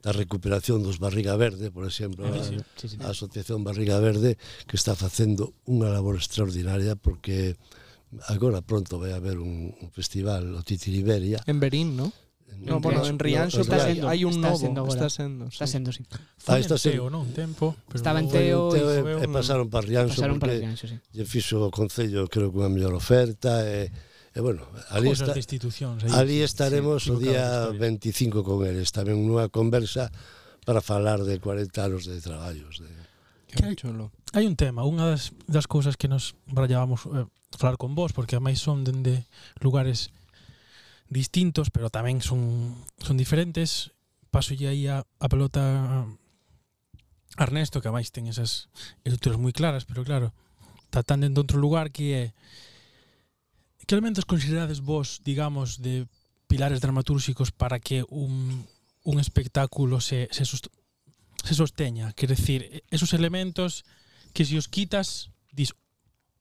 [0.00, 2.96] da recuperación dos Barriga Verde, por exemplo, eh, sí, sí, sí.
[3.04, 7.60] a Asociación Barriga Verde, que está facendo unha labor extraordinaria porque
[8.28, 11.44] agora pronto vai haber un, un festival, o Titiriberia.
[11.44, 12.12] En Berín, non?
[12.60, 14.56] No, bueno, en Rianxo está sendo, hai un novo,
[14.88, 16.06] está sendo, está sendo, sí.
[16.38, 20.20] Está, ah, está Teo, non, tempo, pero estaba en Teo e, e pasaron para Rianxo
[20.20, 20.96] pasaron para Rianxo, sí.
[21.12, 23.90] Lle fixo o concello, creo que unha mellor oferta e
[24.34, 25.30] E bueno, ali, está,
[26.10, 30.10] ali estaremos sí, o día 25 con eles, tamén unha conversa
[30.66, 32.82] para falar de 40 anos de traballos.
[32.82, 32.90] De...
[33.46, 37.94] Que hai, hai un tema, unha das, das cousas que nos brallábamos eh, falar con
[37.94, 39.22] vos, porque ademais son dende
[39.62, 40.10] lugares
[41.14, 43.94] distintos, pero tamén son, son diferentes.
[44.34, 45.62] Paso aí a, a pelota
[47.38, 48.66] a Ernesto, que máis ten esas
[49.06, 50.34] estruturas moi claras, pero claro,
[50.90, 52.24] está tan dentro de outro lugar que é
[53.86, 56.08] que elementos considerades vos, digamos, de
[56.48, 58.64] pilares dramatúrxicos para que un,
[59.04, 60.72] un espectáculo se, se, sost,
[61.44, 62.16] se sosteña?
[62.16, 63.84] Quer decir, esos elementos
[64.32, 65.76] que se os quitas, dis,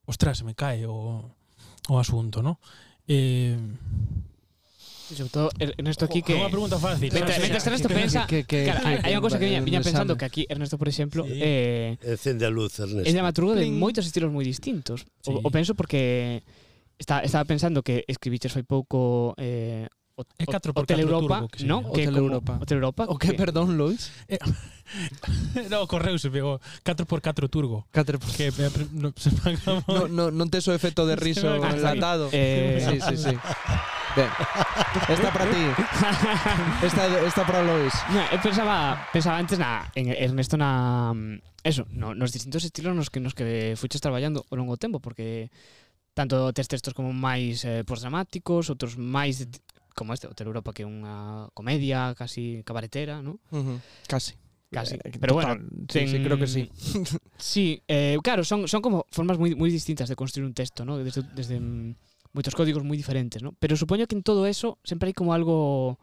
[0.07, 1.35] ostras, me cae o,
[1.89, 2.63] o asunto, ¿no?
[3.11, 3.59] Eh,
[5.15, 6.33] sobre todo Ernesto aquí que...
[6.35, 7.09] Unha pregunta fácil.
[7.13, 8.19] Mientras, mientras Ernesto que, pensa...
[8.27, 10.89] Que, que, claro, hay, hay unha cosa que viña, viña pensando que aquí Ernesto, por
[10.89, 11.23] exemplo...
[11.25, 11.39] Sí.
[11.39, 13.07] Eh, Encende a luz, Ernesto.
[13.07, 15.05] É dramaturgo de moitos estilos moi distintos.
[15.21, 15.31] Sí.
[15.31, 16.41] O, o penso porque...
[16.93, 21.49] Está, estaba pensando que escribiches foi pouco eh, o, é 4 por 4 Europa, turbo,
[21.49, 21.81] que non?
[21.89, 22.53] O que Teleuropa.
[22.61, 23.03] O Teleuropa.
[23.09, 24.13] O que, que perdón, Lois?
[24.29, 24.37] Eh,
[25.73, 27.89] no, correu, se pegou 4 por 4 turbo.
[27.89, 28.29] 4 por...
[28.29, 30.05] Que me, no, se me acabou.
[30.05, 32.29] No, no, non tes o efecto de riso enlatado.
[32.29, 33.33] Eh, sí, sí, sí.
[33.33, 33.41] Eh,
[34.15, 34.29] Ben,
[35.09, 35.65] esta para ti.
[36.83, 37.93] Esta, esta para Lois.
[38.13, 41.13] No, eu pensaba, pensaba antes na, en Ernesto na...
[41.13, 44.81] Mm, eso, no, nos distintos estilos nos que nos que fuches traballando ao longo do
[44.81, 45.49] tempo, porque
[46.13, 49.57] tanto tes textos como máis eh, postdramáticos, outros máis de,
[49.97, 53.41] como este, Hotel Europa, que é unha comedia casi cabaretera, ¿no?
[53.49, 53.77] Uh -huh.
[54.05, 54.37] Casi.
[54.69, 54.95] Casi.
[55.01, 56.05] Eh, Pero total, bueno, ten...
[56.05, 56.69] sí, sí, creo que sí.
[57.37, 61.01] sí, eh, claro, son, son como formas moi, moi distintas de construir un texto, ¿no?
[61.01, 63.53] Desde, desde mm, moitos códigos moi diferentes, ¿no?
[63.61, 66.01] Pero supoño que en todo eso sempre hai como algo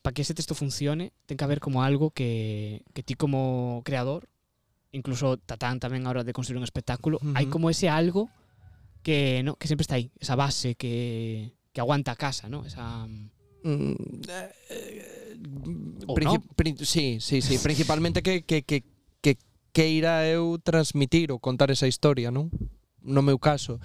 [0.00, 4.28] para que ese texto funcione, ten que haber como algo que, que ti como creador,
[4.90, 7.36] incluso Tatán tamén a hora de construir un espectáculo, uh -huh.
[7.36, 8.32] hai como ese algo
[9.04, 12.64] que no, que sempre está aí, esa base que, que aguanta a casa, ¿no?
[12.64, 16.40] Esa mm, eh, eh, no?
[16.80, 18.84] sí, sí, sí, principalmente que, que, que,
[19.20, 19.36] que
[19.72, 22.50] que irá eu transmitir ou contar esa historia, non?
[23.02, 23.78] No meu caso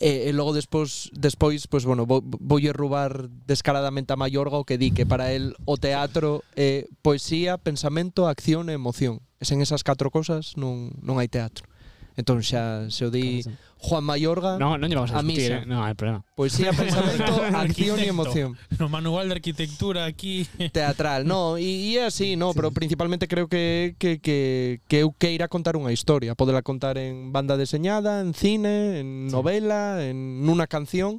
[0.00, 4.90] e, e logo despois despois pois bueno, voulle roubar descaradamente a Maiorga o que di
[4.90, 9.22] que para el o teatro é poesía, pensamento, acción e emoción.
[9.38, 11.68] E sen esas catro cosas non non hai teatro.
[12.14, 13.42] Entón xa se o di
[13.82, 15.66] Juan Mayorga No, non llevamos a, a discutir, eh?
[15.66, 21.58] non hai problema Poesía, pensamento, acción e emoción No manual de arquitectura aquí Teatral, no,
[21.58, 22.56] e é así, no, sí.
[22.56, 27.34] pero principalmente creo que, que, que, que eu queira contar unha historia Podela contar en
[27.34, 30.14] banda deseñada, en cine, en novela, sí.
[30.14, 31.18] en unha canción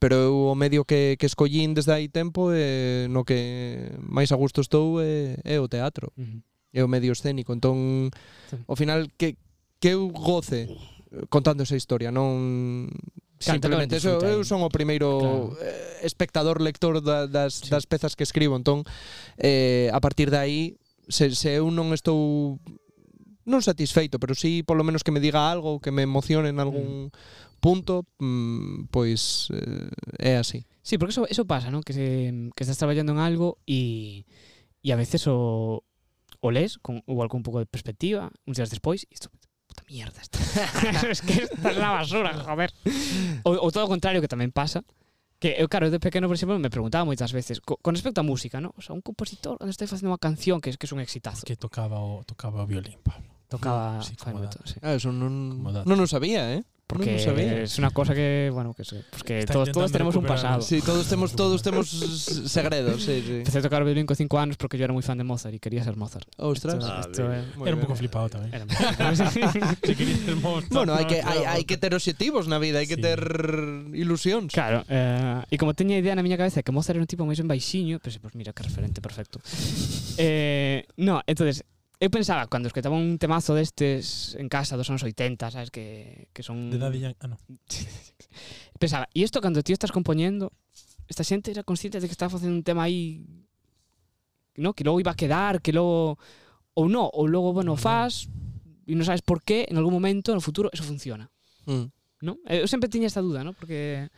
[0.00, 4.40] pero eu o medio que, que escollín desde hai tempo eh, no que máis a
[4.40, 6.08] gusto estou é, eh, é o teatro.
[6.16, 6.40] Uh -huh.
[6.72, 7.52] É o medio escénico.
[7.52, 8.08] Entón,
[8.48, 8.56] sí.
[8.64, 9.36] ao final, que,
[9.80, 10.68] que eu goce
[11.28, 12.92] contando esa historia, non
[13.40, 15.58] simplemente eso, eu son o primeiro claro.
[15.64, 17.72] Eh, espectador lector da, das, sí.
[17.72, 18.84] das pezas que escribo, entón
[19.40, 20.60] eh, a partir de aí
[21.08, 22.60] se, se eu non estou
[23.48, 26.60] non satisfeito, pero si sí, polo menos que me diga algo, que me emocione en
[26.60, 27.58] algún mm.
[27.58, 29.90] punto, mm, pois eh,
[30.20, 30.68] é así.
[30.84, 31.82] Sí, porque eso, eso pasa, ¿no?
[31.82, 34.24] que, se, que estás traballando en algo e,
[34.84, 35.82] e a veces o,
[36.40, 39.32] o lees con, igual con un pouco de perspectiva, uns días despois, e isto,
[39.90, 40.38] mierda, esta.
[41.10, 42.70] es que esta es la basura, joder.
[43.42, 44.86] O, o todo o contrario, que tamén pasa,
[45.42, 48.24] que eu, claro, de pequeno, por exemplo, me preguntaba moitas veces, co, con respecto á
[48.24, 48.70] música, ¿no?
[48.78, 51.42] O sea, un compositor, cando estou facendo unha canción que, es- que é un exitazo,
[51.42, 53.26] que tocaba o tocaba o violín, Pablo.
[53.50, 54.78] Tocaba Sí, sí.
[54.80, 55.84] Ah, eso non, Como dato.
[55.90, 56.62] non o sabía, eh?
[56.90, 57.62] Porque non o sabía.
[57.62, 60.58] es una cosa que, bueno, que, se- pues que Está todos, todos tenemos un pasado.
[60.58, 61.86] Sí, todos temos todos temos
[62.50, 63.34] segredos, sí, sí.
[63.46, 65.62] Empecé a tocar violín con 5 anos porque yo era moi fan de Mozart e
[65.62, 66.26] quería ser Mozart.
[66.42, 66.82] Ostras.
[66.82, 67.46] Ah, Esto bien.
[67.46, 67.86] é- Muy Era un bien.
[67.86, 68.66] pouco flipado era
[69.14, 70.82] Se querías ser monstruo.
[70.82, 71.46] Bueno, hai que no, claro.
[71.54, 73.06] hai que ter obxectivos na vida, hai que Sí.
[73.06, 73.22] ter
[73.94, 74.50] ilusións.
[74.50, 77.38] Claro, eh, e como teña idea na miña cabeza que Mozart era un tipo máis
[77.38, 79.38] ben baixiño, pensei, pues mira, que referente perfecto.
[80.18, 81.62] eh, no, entonces,
[82.00, 86.40] Eu pensaba, cando escutaba un temazo destes en casa dos anos 80, sabes, que, que
[86.40, 86.72] son...
[86.72, 87.36] De Daddy Yankee, ah, no.
[88.80, 90.48] pensaba, e isto cando ti estás compoñendo,
[91.12, 93.20] esta xente era consciente de que estaba facendo un tema aí
[94.56, 96.16] no, que logo iba a quedar, que logo
[96.72, 98.32] ou no, ou logo, bueno, faz
[98.88, 101.28] e non sabes por qué, en algún momento no futuro eso funciona.
[101.68, 101.92] Mm.
[102.24, 102.40] ¿no?
[102.48, 103.52] Eh, Eu sempre tiña esta duda, ¿no?
[103.52, 104.08] Porque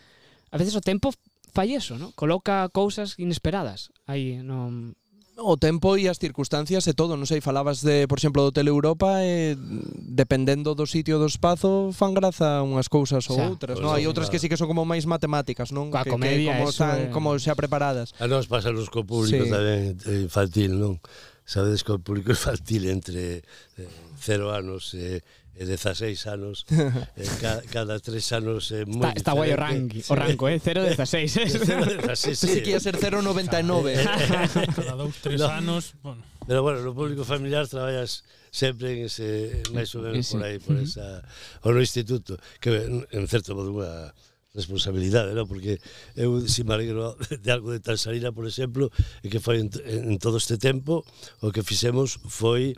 [0.51, 1.11] a veces o tempo
[1.51, 2.15] fai eso, ¿no?
[2.15, 4.95] Coloca cousas inesperadas aí non
[5.37, 8.69] o tempo e as circunstancias e todo, non sei, falabas de, por exemplo, do Tele
[8.69, 9.57] Europa e
[9.97, 13.97] dependendo do sitio do espazo fan graza unhas cousas ou xa, outras, pois non?
[13.97, 15.89] Hai outras que sí que son como máis matemáticas, non?
[15.89, 17.11] Coa que, comedia, que como están é...
[17.11, 18.13] como xa preparadas.
[18.21, 19.51] A nos pasanos co público sí.
[19.51, 21.01] tamén eh, infantil, non?
[21.49, 23.41] Sabedes que o público infantil entre
[23.81, 29.13] eh, anos e eh, e 16 anos eh, cada, cada tres anos é eh, moi
[29.13, 31.33] Está, está guai o rango, o rango, eh, 0 16.
[31.65, 32.39] 0 16.
[32.39, 34.01] Sí, que ia ser 0,99.
[34.77, 35.49] cada dous, tres no.
[35.49, 36.25] anos, bueno.
[36.47, 40.77] Pero bueno, no público familiar traballas sempre en ese máis ou menos por aí, por
[40.77, 41.23] esa
[41.63, 44.11] o no instituto, que en certo modo unha
[44.53, 45.49] responsabilidade, non?
[45.49, 45.81] Porque
[46.13, 48.93] eu si me alegro de algo de Tanzanina, por exemplo,
[49.25, 51.07] e que foi en, en todo este tempo
[51.41, 52.77] o que fixemos foi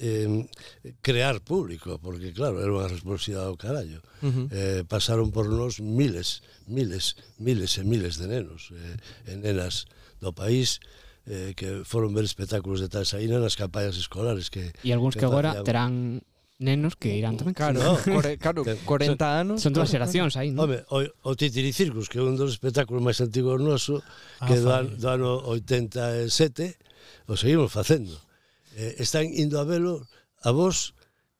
[0.00, 0.46] eh,
[1.02, 4.00] crear público, porque claro, era unha responsabilidade ao carallo.
[4.24, 4.46] Uh -huh.
[4.50, 9.86] eh, pasaron por nós miles, miles, miles e miles de nenos eh, e nenas
[10.18, 10.80] do país
[11.26, 15.28] eh, que foron ver espectáculos de Tansaína nas campañas escolares que E algúns que, que
[15.28, 15.66] agora facían...
[15.66, 15.92] terán
[16.58, 17.54] nenos que irán tamén.
[17.56, 19.58] Claro, no, core, claro 40 anos.
[19.60, 20.70] Son todas xeracións aí, non?
[20.70, 24.00] Home, o, o Titiri Circus, que é un dos espectáculos máis antigos noso,
[24.38, 26.78] ah, que do, an, do ano 87,
[27.26, 28.14] o seguimos facendo
[28.76, 30.06] eh, están indo a velo
[30.42, 30.94] a vos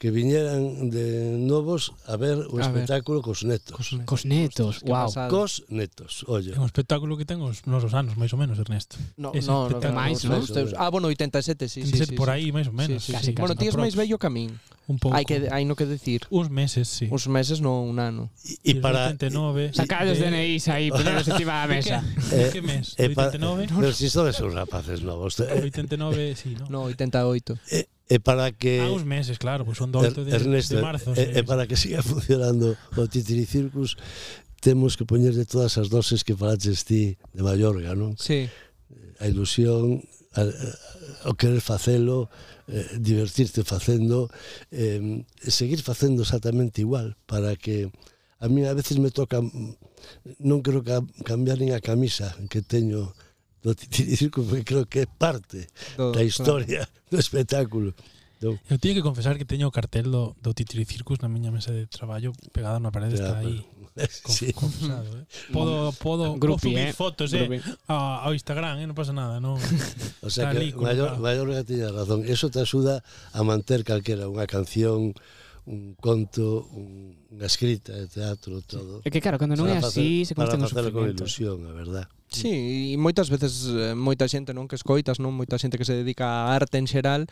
[0.04, 3.32] que viñeran de novos a ver o a espectáculo ver.
[3.32, 3.72] cos netos.
[3.72, 5.08] Cos netos, cos netos wow.
[5.32, 6.52] Cos netos, ollo.
[6.52, 9.00] É un espectáculo que ten os nosos anos, máis ou menos, Ernesto.
[9.16, 12.28] No, Ese no, no, máis, no, teus, ah, bueno, 87, sí, 87 sí, sí, por
[12.28, 13.00] aí, máis ou menos.
[13.00, 13.32] Sí, sí, sí.
[13.32, 14.52] Casi, bueno, ti es máis vello que a min.
[14.84, 15.16] Un pouco.
[15.16, 16.28] Hai que hai no que decir.
[16.28, 17.08] Uns meses, sí.
[17.08, 18.28] Uns meses, non un ano.
[18.60, 19.72] E para 89.
[19.72, 22.04] Sacar de DNIs aí, poneros encima da mesa.
[22.28, 22.92] Que, eh, que mes?
[23.00, 23.72] Eh, 89.
[23.72, 25.40] Pero si sodes os rapaces novos.
[25.40, 26.68] 89, sí, no.
[26.68, 27.56] No, 88.
[27.72, 30.76] Eh, e para que a uns meses, claro, pois son do 8 er- de, Ernesto,
[30.76, 31.10] de marzo.
[31.16, 33.96] E, e para que siga funcionando o Titiri Circus
[34.60, 38.16] temos que poñerlle todas as doses que falaches ti de Mallorca, non?
[38.16, 38.48] Sí.
[39.20, 40.00] A ilusión,
[40.36, 42.28] a, a, o querer facelo,
[42.68, 44.28] eh, divertirte facendo,
[44.72, 47.92] eh, seguir facendo exactamente igual para que
[48.40, 49.40] a mí a veces me toca
[50.40, 53.16] non quero ca, cambiar nin a camisa que teño
[53.64, 57.08] do Titirisco, porque creo que é parte do, da historia claro.
[57.10, 57.94] do espectáculo.
[58.38, 58.60] Do...
[58.68, 61.72] Eu teño que confesar que teño o cartel do, do Titiri Circus na miña mesa
[61.72, 63.64] de traballo pegada na parede, claro, está aí.
[63.64, 63.84] Con,
[64.36, 64.52] sí.
[64.52, 65.24] confesado, eh?
[65.48, 66.92] Podo, podo, Grupi, subir eh?
[66.92, 67.48] fotos eh?
[67.48, 67.64] Grupi.
[67.88, 68.86] A, ao Instagram, eh?
[68.86, 69.40] non pasa nada.
[69.40, 69.56] Non...
[70.20, 72.20] O sea está que lículo, maior, maior que tiña razón.
[72.28, 73.00] Eso te axuda
[73.32, 75.16] a manter calquera unha canción,
[75.64, 79.00] un conto, un, unha escrita de teatro, todo.
[79.00, 80.68] É que claro, cando non é así, facer, se consta no sufrimento.
[80.68, 82.08] Para facelo con ilusión, a verdade.
[82.34, 85.94] Sí, e moitas veces eh, moita xente non que escoitas, non moita xente que se
[85.94, 87.30] dedica á arte en xeral,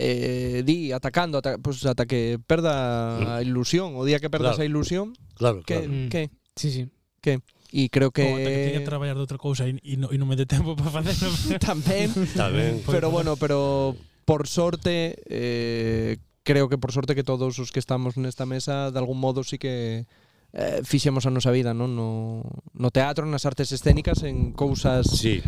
[0.00, 3.46] eh, di atacando ata, pues, ata que perda a mm.
[3.46, 4.66] ilusión, o día que perdas claro.
[4.66, 5.06] a ilusión,
[5.38, 5.92] claro, que, claro.
[5.92, 6.08] Mm.
[6.10, 6.22] que,
[6.56, 6.82] sí, sí.
[7.22, 8.26] que E creo que...
[8.26, 10.42] Como que teña que traballar de outra cousa e, e, non, e non me dé
[10.42, 11.30] tempo para facelo.
[11.62, 12.10] Tamén.
[12.34, 12.82] Tamén.
[12.82, 13.22] Pois, pero pois.
[13.22, 13.94] bueno, pero
[14.26, 18.98] por sorte, eh, creo que por sorte que todos os que estamos nesta mesa, de
[18.98, 20.10] algún modo sí que
[20.52, 21.94] eh, fixemos a nosa vida non?
[21.94, 22.42] No,
[22.74, 25.42] no teatro, nas artes escénicas en cousas sí.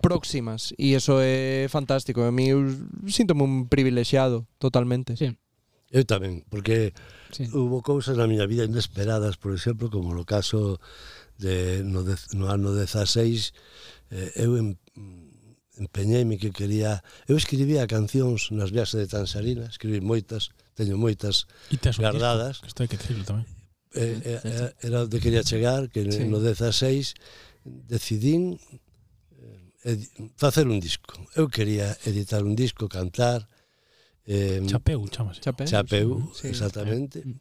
[0.00, 2.64] próximas e iso é fantástico a mí eu
[3.08, 5.36] sinto-me un privilexiado totalmente sí.
[5.90, 6.94] Eu tamén, porque
[7.34, 7.50] sí.
[7.50, 10.78] hubo cousas na miña vida inesperadas, por exemplo, como no caso
[11.34, 13.10] de no, de, no ano 16
[14.14, 14.78] eh, eu em,
[15.80, 21.48] empeñeime que quería eu escribía cancións nas viaxes de Tansarina escribí moitas, teño moitas
[21.96, 23.59] guardadas disco, que isto hai que decirlo tamén
[23.94, 26.24] eh, eh, eh, era onde quería chegar, que sí.
[26.24, 27.14] no 16
[27.64, 28.58] decidín
[29.84, 29.98] eh,
[30.36, 31.14] facer un disco.
[31.34, 33.48] Eu quería editar un disco, cantar.
[34.26, 35.40] Eh, Chapeu, chamase.
[35.40, 37.22] Chapeu, Chapeu sí, exactamente.
[37.22, 37.34] Sí.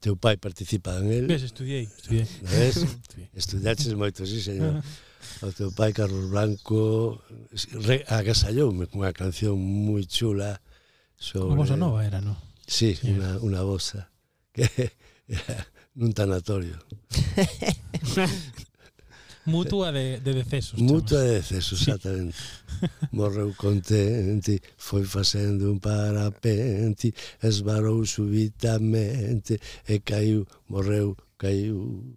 [0.00, 1.26] Teu pai participa en el.
[1.26, 1.84] Ves, estudiei.
[1.84, 2.26] estudiei.
[2.42, 2.84] Ves?
[3.14, 3.28] Sí.
[3.34, 4.82] Estudiaches moito, sí, señor.
[5.40, 7.22] O teu pai, Carlos Blanco,
[8.10, 10.58] agasalloume cunha canción moi chula.
[11.14, 11.54] Sobre...
[11.54, 12.34] Unha bossa nova era, non?
[12.66, 14.10] Sí, sí, unha bossa.
[14.52, 14.66] Que
[15.30, 16.78] era nun tanatorio.
[19.44, 20.78] Mutua de, de decesos.
[20.78, 21.22] Mutua chama.
[21.22, 22.36] de decesos, exactamente.
[22.36, 22.86] Sí.
[23.10, 27.12] Morreu contente, foi facendo un parapente,
[27.42, 32.14] esbarou subitamente e caiu, morreu, caiu.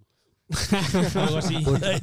[1.14, 1.58] Algo así.
[1.64, 1.98] Por aí.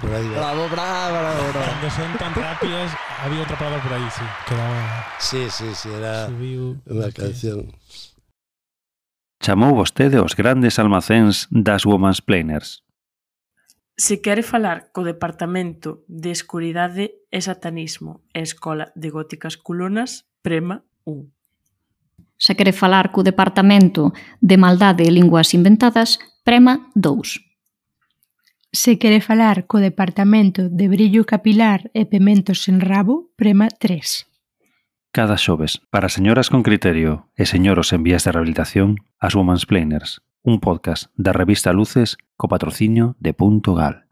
[0.00, 1.66] Por aí bravo, bravo, bravo, bravo.
[1.66, 2.92] Cando son tan rápidas,
[3.24, 4.24] había outra palabra por aí, sí.
[4.46, 5.16] Que era...
[5.18, 6.76] Sí, sí, sí, era Subiu...
[6.84, 7.72] unha canción.
[7.72, 8.07] Que
[9.40, 12.82] chamou vostede os grandes almacéns das Women's Planers.
[13.98, 20.86] Se quere falar co Departamento de Escuridade e Satanismo e Escola de Góticas Culonas, prema
[21.02, 21.26] 1.
[22.38, 27.42] Se quere falar co Departamento de Maldade e Linguas Inventadas, prema 2.
[28.70, 34.37] Se quere falar co Departamento de Brillo Capilar e Pementos en Rabo, prema 3
[35.18, 40.22] cada xoves para señoras con criterio e señoros en vías de rehabilitación as Women's Planers,
[40.46, 44.06] un podcast da revista Luces co patrocinio de Punto Gal.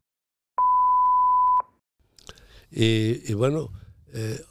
[2.75, 3.71] E, e bueno,
[4.11, 4.43] eh,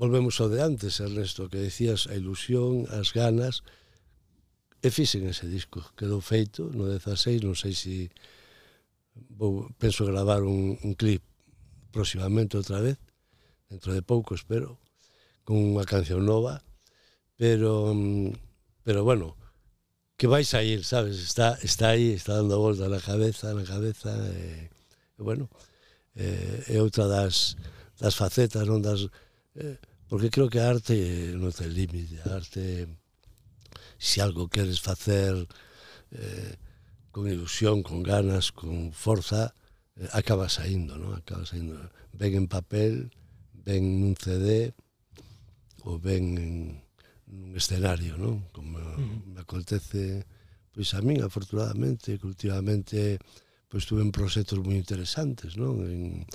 [0.00, 3.60] volvemos ao de antes, Ernesto, que decías a ilusión, as ganas,
[4.80, 8.08] e fixen ese disco, quedou feito no 16, non sei se
[9.28, 11.20] vou, penso gravar un, un clip
[11.92, 12.96] próximamente outra vez,
[13.68, 14.80] dentro de pouco, espero,
[15.46, 16.58] con unha canción nova,
[17.38, 17.94] pero
[18.82, 19.38] pero bueno,
[20.18, 24.10] que vais a ir, sabes, está está aí, está dando volta na cabeza, na cabeza
[24.34, 24.66] e,
[25.16, 25.46] e bueno,
[26.18, 27.54] eh, é outra das
[28.02, 29.06] das facetas, non das
[29.54, 29.78] eh,
[30.10, 30.98] porque creo que a arte
[31.38, 32.90] non ten límite, a arte
[33.98, 35.46] se algo queres facer
[36.10, 36.58] eh,
[37.10, 39.54] con ilusión, con ganas, con forza,
[39.96, 41.16] eh, acaba saindo, non?
[41.16, 41.76] Acaba saindo
[42.12, 43.14] ben en papel,
[43.52, 44.74] ben nun CD,
[45.86, 46.54] o ven en,
[47.30, 48.46] nun escenario, non?
[48.50, 49.34] Como mm.
[49.34, 50.26] me acontece
[50.70, 53.18] pois a min afortunadamente, que últimamente
[53.66, 55.82] pois tuve en proxectos moi interesantes, non?
[55.86, 56.26] En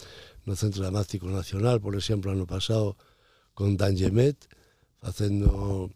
[0.47, 2.97] no Centro Dramático Nacional, por exemplo, ano pasado
[3.53, 4.49] con Dan Gemet
[4.99, 5.91] facendo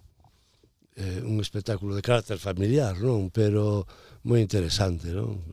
[0.96, 3.32] eh, un espectáculo de carácter familiar, non?
[3.32, 3.88] Pero
[4.24, 5.44] moi interesante, non?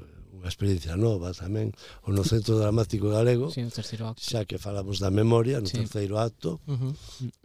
[0.42, 1.70] unha experiencia nova tamén,
[2.02, 3.62] o no Centro Dramático Galego, sí,
[4.18, 5.78] xa que falamos da memoria, no sí.
[5.78, 6.92] terceiro acto, uh -huh.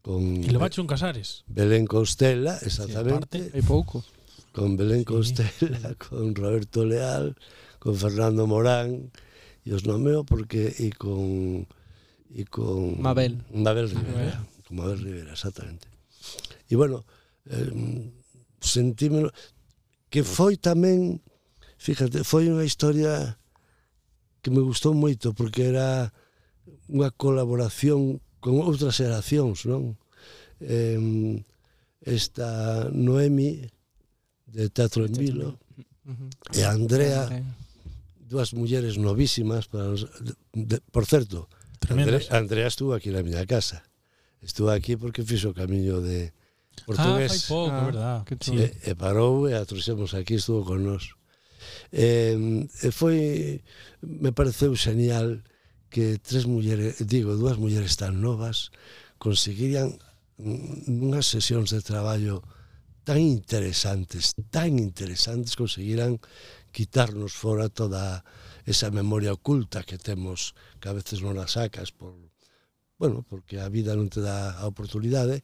[0.01, 0.41] con...
[0.41, 1.45] E lo bacho un Casares.
[1.45, 3.37] Belén Costela, exactamente.
[3.37, 4.01] Sí, hai pouco.
[4.49, 5.13] Con Belén sí.
[5.13, 7.37] Costela, con Roberto Leal,
[7.77, 9.13] con Fernando Morán,
[9.61, 10.73] e os nomeo porque...
[10.81, 11.69] E con...
[12.33, 12.97] E con...
[12.97, 13.45] Mabel.
[13.53, 14.41] Mabel Rivera.
[14.41, 14.65] Mabel.
[14.65, 15.85] Con Mabel Rivera, exactamente.
[16.65, 17.05] E bueno,
[17.45, 17.69] eh,
[18.57, 19.29] sentímelo...
[20.09, 21.19] Que foi tamén
[21.77, 23.37] fíjate, foi unha historia
[24.41, 26.11] que me gustou moito porque era
[26.89, 29.95] unha colaboración con outras xeracións, non?
[30.61, 31.41] Eh,
[32.01, 33.67] esta Noemi
[34.47, 35.59] de Teatro en Vilo
[36.07, 36.29] uh -huh.
[36.55, 37.27] e Andrea
[38.27, 40.07] dúas mulleres novísimas para nos,
[40.55, 41.47] de, por certo
[41.89, 43.83] Andrea, Andrea estuvo aquí na miña casa.
[44.41, 46.33] Estuvo aquí porque fixo o camiño de
[46.85, 48.61] portugués ah, fai pouco, ah, verdad, que chulo.
[48.61, 51.15] e, e parou e a trouxemos aquí estuvo con nós.
[51.91, 53.61] Eh, foi,
[54.01, 55.43] me pareceu genial
[55.89, 58.71] que tres mulleres, digo, dúas mulleres tan novas
[59.17, 59.97] conseguirían
[60.37, 62.45] unhas sesións de traballo
[63.07, 66.19] tan interesantes, tan interesantes, conseguirán
[66.75, 68.21] quitarnos fora toda
[68.67, 72.13] esa memoria oculta que temos, que a veces non a sacas por,
[72.99, 75.41] bueno, porque a vida non te dá a oportunidade,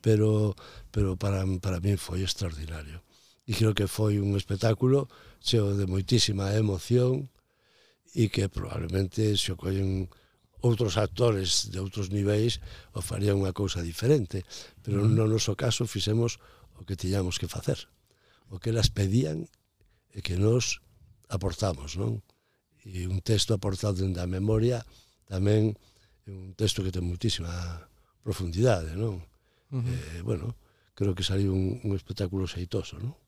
[0.00, 0.56] pero,
[0.90, 3.04] pero para, para mí foi extraordinario
[3.46, 5.10] e creo que foi un espectáculo
[5.42, 7.30] cheo de moitísima emoción
[8.14, 10.06] e que probablemente se o collen
[10.62, 12.62] outros actores de outros niveis
[12.94, 14.46] o farían unha cousa diferente
[14.86, 15.10] pero mm.
[15.10, 16.38] no noso caso fixemos
[16.78, 17.90] o que tiñamos que facer
[18.46, 19.50] o que elas pedían
[20.14, 20.78] e que nos
[21.26, 22.22] aportamos non?
[22.86, 24.86] e un texto aportado da memoria
[25.26, 25.74] tamén
[26.22, 27.50] é un texto que ten muitísima
[28.22, 29.18] profundidade non?
[29.74, 29.88] Uh -huh.
[29.90, 30.54] eh, bueno,
[30.94, 33.18] creo que saliu un, un espectáculo xeitoso non?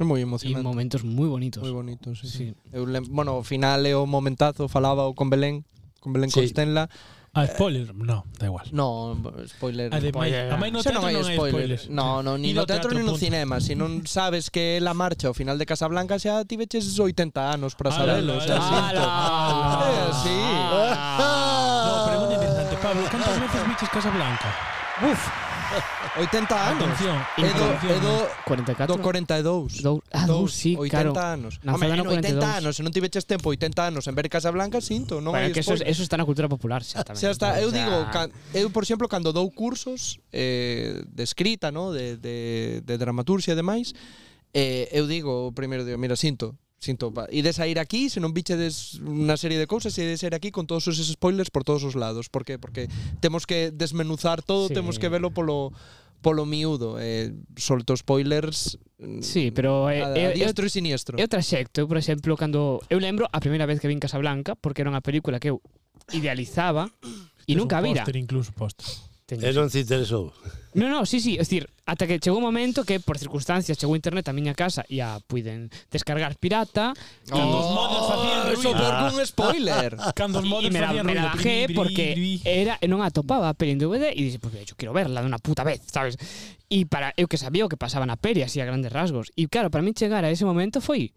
[0.00, 0.60] É moi emocionante.
[0.60, 1.60] E momentos moi bonitos.
[1.60, 2.38] Moi bonitos, sí, sí.
[2.50, 2.56] sí.
[2.72, 5.64] Eu, bueno, o final é o momentazo, falaba o con Belén,
[6.00, 6.40] con Belén sí.
[6.40, 6.88] Constenla.
[7.34, 8.66] A ah, spoiler, no, da igual.
[8.72, 9.16] No,
[9.48, 9.88] spoiler.
[9.90, 10.52] Ah, Ademais, spoiler.
[10.52, 11.82] Ademais no teatro non, non hai spoilers.
[11.88, 13.56] No, no, ni no teatro, teatro ni no cinema.
[13.56, 17.40] Se si non sabes que é la marcha ao final de Casablanca xa tiveches 80
[17.40, 18.36] anos para sabelo.
[18.36, 20.38] Ala, ala, ala, É así.
[21.88, 22.76] No, moi interesante.
[22.84, 24.48] Pablo, cantas veces viches Casablanca?
[25.00, 25.51] Uf.
[26.18, 26.84] 80 anos.
[26.84, 28.14] Atención, é do, é do,
[28.44, 28.96] 44?
[28.96, 29.82] do 42.
[29.82, 31.12] Do, ah, do, sí, 80 claro.
[31.18, 31.60] anos.
[31.64, 35.32] Home, no 80 anos, se non tiveches tempo 80 anos en ver Casablanca, sinto, non
[35.32, 37.20] bueno, hai que eso, eso está na cultura popular, xa tamén.
[37.20, 41.92] Xa está, eu digo, can, eu por exemplo, cando dou cursos eh, de escrita, no,
[41.92, 42.36] de, de,
[42.84, 43.96] de dramaturxia e demais,
[44.52, 48.18] eh, eu digo, o primeiro digo, mira, sinto, sinto, pa, Ides a ir aquí, se
[48.18, 51.62] non bichedes unha serie de cousas, ides a ir aquí con todos os spoilers por
[51.62, 52.26] todos os lados.
[52.26, 52.58] Por que?
[52.58, 52.90] Porque
[53.22, 54.74] temos que desmenuzar todo, sí.
[54.74, 55.70] temos que velo polo
[56.22, 56.98] polo miúdo.
[56.98, 61.14] Eh, solto spoilers mm, Sí, pero é, a, a diestro eh, e siniestro.
[61.18, 64.58] É o traxecto, eu, por exemplo, cando eu lembro a primeira vez que vin Casablanca,
[64.58, 65.62] porque era unha película que eu
[66.10, 66.90] idealizaba
[67.50, 68.02] e nunca vira.
[68.02, 69.11] Póster incluso póster.
[69.26, 70.34] Teño E non te interesou.
[70.74, 73.92] No, no, sí, sí, é dicir, ata que chegou un momento que por circunstancias chegou
[73.94, 76.96] internet a miña casa e a puiden descargar pirata
[77.28, 78.72] Cando os oh, modos facían ruido.
[78.72, 79.90] Por un spoiler.
[80.18, 81.28] Cando os modos e me la, facían me ruido.
[81.28, 82.32] la bajé Bri, bri, porque bri.
[82.42, 84.96] era e non a topaba a peli en DVD e dixe, pues, pois, yo quero
[84.96, 86.16] verla de unha puta vez, sabes?
[86.72, 89.28] E para eu que sabía o que pasaba na peli así a grandes rasgos.
[89.36, 91.12] E claro, para mí chegar a ese momento foi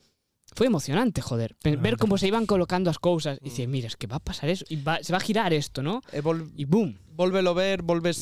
[0.52, 3.96] foi emocionante, joder, pe- ver como se iban colocando as cousas e dicir, mira, es
[3.96, 6.04] que va a pasar eso e va, se va a girar esto, ¿no?
[6.12, 6.52] E vol...
[6.60, 6.92] E boom.
[7.16, 8.20] Volvelo ver, volves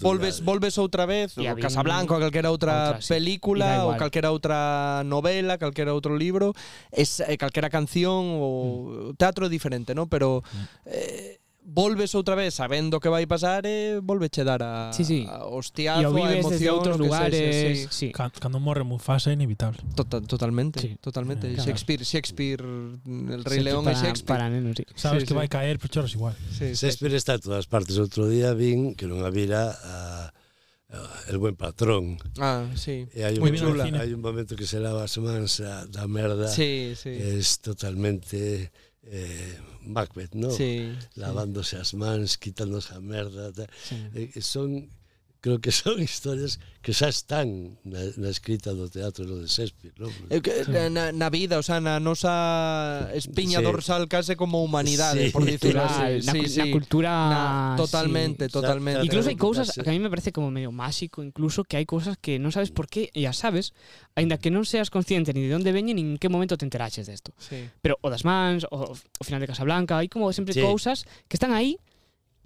[0.00, 3.14] volves volves outra vez, E o Casablanca ou calquera outra, outra, sí.
[3.14, 3.98] Película ou igual.
[3.98, 6.52] calquera outra novela, calquera outro libro,
[6.90, 10.06] es eh, calquera canción ou teatro é diferente, ¿no?
[10.10, 10.42] Pero
[10.84, 15.26] eh, volves outra vez sabendo que vai pasar eh, e volveche dar a, sí, sí.
[15.26, 17.34] a hostiazo, a emoción, outros lugares.
[17.34, 18.06] Sexa, sí.
[18.06, 18.12] sí.
[18.14, 19.82] Cando morre Mufasa é inevitable.
[19.98, 20.96] Total, totalmente, sí.
[21.02, 21.50] totalmente.
[21.50, 21.66] Eh, claro.
[21.66, 24.38] Shakespeare, Shakespeare, el Rei sí, León para, e Shakespeare.
[24.38, 24.86] Para nenos, sí.
[24.94, 25.38] Sabes sí, que sí.
[25.42, 26.38] vai caer, pero choras igual.
[26.54, 27.18] Sí, Shakespeare sí.
[27.18, 27.98] está en todas partes.
[27.98, 30.30] Outro día vin que non habira a
[30.86, 32.22] eh, el buen patrón.
[32.38, 33.10] Ah, sí.
[33.10, 33.90] E hai un, chula.
[33.90, 36.46] hai un momento que se lava as mans a, da merda.
[36.46, 37.10] Sí, sí.
[37.10, 38.70] Es totalmente
[39.02, 40.50] eh, Macbeth, no?
[40.50, 41.82] Sí, lavándose sí.
[41.82, 43.68] as mans, quitándose a merda, tal.
[43.82, 43.96] Sí.
[44.14, 44.90] Eh, son
[45.46, 49.94] creo que son historias que xa están na, na escrita do teatro no de Shakespeare,
[49.94, 50.10] non?
[50.90, 53.66] Na, na vida, o sea, na nosa espiña sí.
[53.66, 55.34] dorsal case como humanidade, sí.
[55.34, 56.26] por decirlo así.
[56.26, 56.58] Na, sí, na, sí.
[56.62, 57.10] na cultura...
[57.30, 58.54] Na, totalmente, sí.
[58.54, 59.06] totalmente.
[59.06, 62.18] Incluso hai cousas que a mí me parece como medio máxico, incluso que hai cousas
[62.18, 63.70] que non sabes por qué, ya sabes,
[64.18, 67.06] aínda que non seas consciente ni de onde veñen, nin en que momento te enteraches
[67.06, 67.34] desto.
[67.38, 67.66] Sí.
[67.82, 70.62] Pero o das mans, o, o final de Casablanca, hai como sempre sí.
[70.62, 71.78] cousas que están aí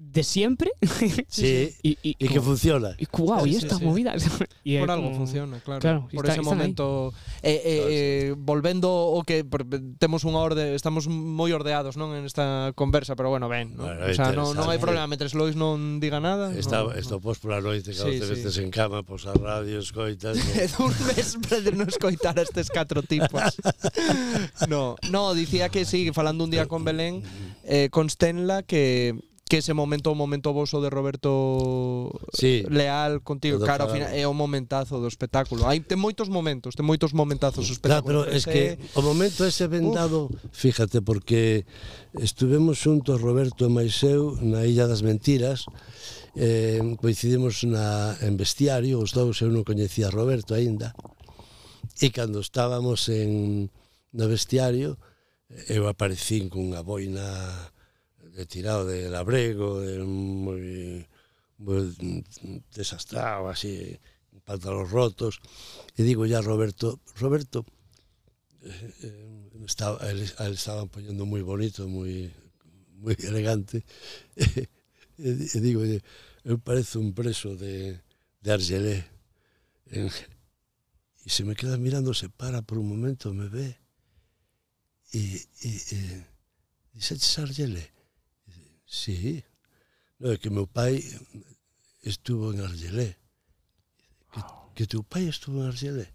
[0.00, 0.72] de siempre.
[1.28, 2.94] Sí, y, y, y, que funciona.
[2.98, 4.26] Y, wow, sí, y estas sí, movidas.
[4.64, 5.16] Y por algo como...
[5.16, 5.80] funciona, claro.
[5.80, 7.12] claro por está, ese momento.
[7.42, 9.44] Eh, eh, eh, volvendo o que
[9.98, 13.76] temos unha orde, estamos moi ordeados non en esta conversa, pero bueno, ben.
[13.76, 13.86] ¿no?
[13.88, 16.52] Bueno, o sea, non, non hai problema, mentres Lois non diga nada.
[16.52, 17.24] Está, no, esto no.
[17.24, 20.36] por pola noite, cada sí, veces en cama, pois a radio, escoitas.
[20.60, 23.56] E Durmes para non escoitar a estes catro tipos.
[24.68, 27.54] no, no, dicía que sí, falando un día con Belén, mm, mm, mm.
[27.64, 29.16] eh, consténla que
[29.50, 34.06] que ese momento o momento voso de Roberto sí, eh, Leal contigo, cara, ao final
[34.06, 35.66] é o momentazo do espectáculo.
[35.66, 38.22] Hai ten moitos momentos, ten moitos momentazos o espectáculo.
[38.22, 38.46] Claro, pero ese...
[38.46, 40.54] es que o momento ese vendado, Uf.
[40.54, 41.66] fíjate, porque
[42.14, 45.66] estuvemos xuntos Roberto e Maiseu na Illa das Mentiras,
[46.38, 50.94] eh, coincidimos na, en vestiario, os dous eu non coñecía a Roberto aínda,
[51.98, 53.66] e cando estábamos en,
[54.14, 54.94] no vestiario,
[55.66, 57.26] eu aparecín cunha boina
[58.34, 61.06] retirado del abrego, de moi,
[61.58, 61.94] muy
[62.74, 63.98] desastrado, así,
[64.44, 65.40] pantalos rotos.
[65.96, 67.66] E digo ya Roberto, Roberto,
[68.62, 72.32] eh, eh estaba, él, él estaba poñendo moi bonito, moi
[73.00, 73.84] moi elegante.
[75.20, 78.00] E, e digo, eu parezo un preso de,
[78.40, 79.04] de Argelé.
[79.92, 83.76] E, e se me queda mirando, se para por un momento, me ve.
[85.12, 85.98] E, e, e
[86.96, 87.84] dice, Argelé,
[88.90, 89.44] Sí.
[90.18, 90.98] No, é que meu pai
[92.02, 93.16] estuvo en Argelé.
[94.34, 94.74] Que, wow.
[94.74, 96.10] que teu pai estuvo en Argelé?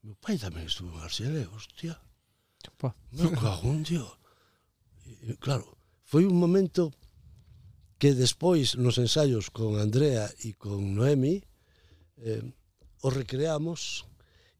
[0.00, 2.00] Meu pai tamén estuvo en Argelé, hostia.
[2.72, 2.96] Opa.
[3.12, 4.08] No, cagón, tío.
[5.04, 5.76] E, claro,
[6.08, 6.88] foi un momento
[8.00, 11.44] que despois nos ensaios con Andrea e con Noemi
[12.24, 12.42] eh,
[13.04, 14.08] o recreamos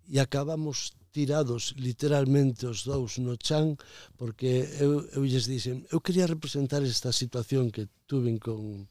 [0.05, 3.81] e acabamos tirados literalmente os dous no chan
[4.21, 8.85] porque eu, eu lles dixen eu quería representar esta situación que tuven con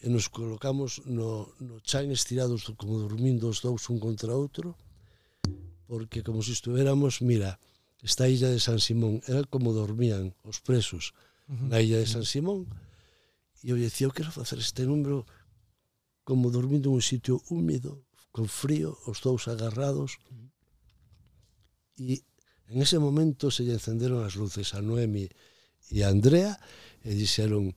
[0.00, 4.72] e nos colocamos no, no chan estirados como dormindo os dous un contra outro
[5.84, 7.60] porque como se estuéramos mira,
[8.00, 11.12] esta illa de San Simón era como dormían os presos
[11.68, 12.64] na illa de San Simón
[13.60, 15.28] e eu dicía eu quero facer este número
[16.24, 20.49] como dormindo en un sitio húmido con frío, os dous agarrados uh -huh
[22.00, 22.24] e
[22.72, 25.28] en ese momento se lle encenderon as luces a Noemi
[25.92, 26.56] e a Andrea
[27.04, 27.76] e dixeron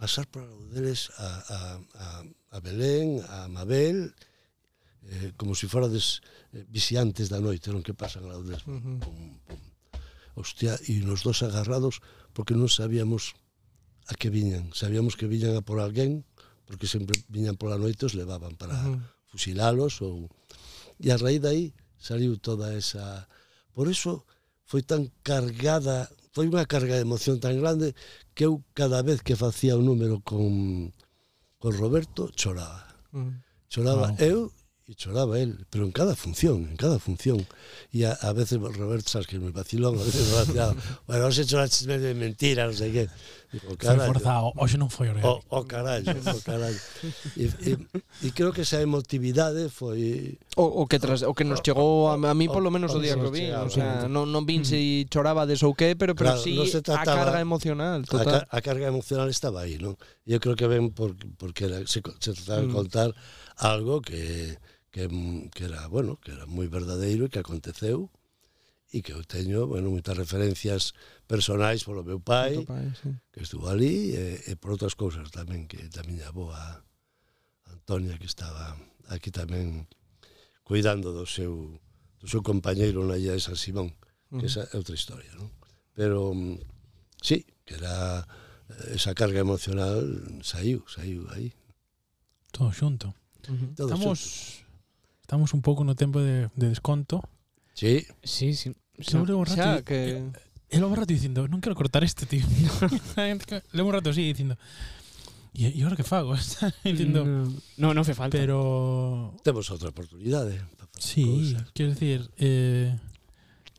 [0.00, 2.06] pasar por deles a, a, a,
[2.56, 4.16] a Belén, a Mabel,
[5.04, 6.24] eh, como se si forades
[6.56, 8.64] eh, vixiantes da noite, non que pasan a deles.
[8.64, 8.98] Uh -huh.
[8.98, 9.60] pum, pum.
[10.40, 12.00] Hostia, e nos dos agarrados
[12.32, 13.36] porque non sabíamos
[14.08, 14.72] a que viñan.
[14.72, 16.24] Sabíamos que viñan a por alguén,
[16.64, 18.98] porque sempre viñan pola noite os levaban para uh -huh.
[19.28, 20.32] fusilalos ou...
[20.96, 23.28] E a raíz dai saliu toda esa
[23.72, 24.24] Por iso
[24.64, 27.94] foi tan cargada, foi unha carga de emoción tan grande
[28.34, 30.94] que eu cada vez que facía o número con,
[31.58, 32.86] con Roberto choraba.
[33.10, 33.42] Mm.
[33.70, 34.22] Choraba wow.
[34.22, 34.38] eu
[34.90, 37.46] e choraba él, pero en cada función, en cada función.
[37.92, 40.74] Y a, a veces Roberto, sabes que me vacilón, a veces me vacilaba.
[41.06, 43.06] bueno, se choraches hecho las de mentira, non sei que.
[43.54, 44.10] Digo, carallo.
[44.10, 45.26] Forzado, hoxe non foi o real.
[45.26, 46.78] O, oh, o oh, carallo, o oh, carallo.
[47.38, 47.70] E, e,
[48.22, 50.38] e creo que esa emotividade foi...
[50.58, 53.02] O, o que tras, o que nos chegou a, a mí polo menos o, o
[53.02, 55.06] día que o vi, o sea, non, non vin se mm.
[55.06, 58.02] si choraba des ou que, pero, pero claro, sí no trataba, a carga emocional.
[58.06, 58.46] Total.
[58.46, 59.94] A, a carga emocional estaba aí, non?
[60.26, 62.74] Eu creo que ven por, porque era, se, se trataba de mm.
[62.74, 63.14] contar
[63.58, 64.58] algo que
[64.90, 65.08] que,
[65.54, 68.10] que era, bueno, que era moi verdadeiro e que aconteceu
[68.90, 70.98] e que eu teño, bueno, moitas referencias
[71.30, 73.14] personais polo meu pai, pai sí.
[73.30, 76.82] que estuvo ali e, e por outras cousas tamén que da miña boa
[77.70, 78.74] Antonia que estaba
[79.06, 79.86] aquí tamén
[80.66, 81.78] cuidando do seu
[82.18, 83.94] do seu compañeiro na illa de San Simón,
[84.28, 84.50] que uh -huh.
[84.50, 85.54] esa é outra historia, non?
[85.94, 86.34] Pero
[87.22, 88.26] sí, que era
[88.90, 90.02] esa carga emocional
[90.42, 91.54] saiu, saiu aí.
[92.50, 93.14] Todo xunto.
[93.46, 93.70] Uh -huh.
[93.78, 94.69] Todo Estamos xunto
[95.30, 97.22] estamos un pouco no tempo de, de desconto.
[97.78, 98.74] Sí, Sí, sí.
[98.98, 100.26] Xa levo un rato Xa que
[100.66, 102.42] E un rato dicindo, non quero cortar este, tío.
[103.70, 104.58] levo un rato así dicindo,
[105.54, 106.34] e, e agora que fago?
[106.38, 107.22] Está dicindo,
[107.78, 108.34] No, non fe falta.
[108.34, 109.38] pero...
[109.46, 110.58] temos outra oportunidade.
[110.74, 112.90] facer Sí, quero decir, eh,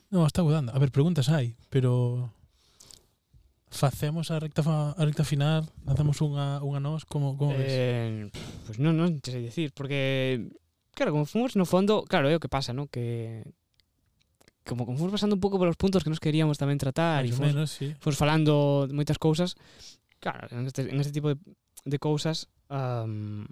[0.08, 0.72] no, está agudando.
[0.72, 2.32] A ver, preguntas hai, pero
[3.72, 7.72] facemos a recta fa, a recta final, lanzamos unha unha nós, como como ves?
[7.72, 8.32] Eh,
[8.68, 10.48] pues non, non te sei dicir, porque
[10.94, 12.88] Claro, como fomos no fondo, claro, é o que pasa, ¿no?
[12.92, 13.44] Que
[14.68, 17.52] como, como fomos pasando un pouco polos puntos que nos queríamos tamén tratar e fomos,
[17.52, 17.96] menos, sí.
[17.98, 19.58] fomos falando de moitas cousas,
[20.22, 21.38] claro, en este, en este tipo de,
[21.88, 23.48] de cousas um,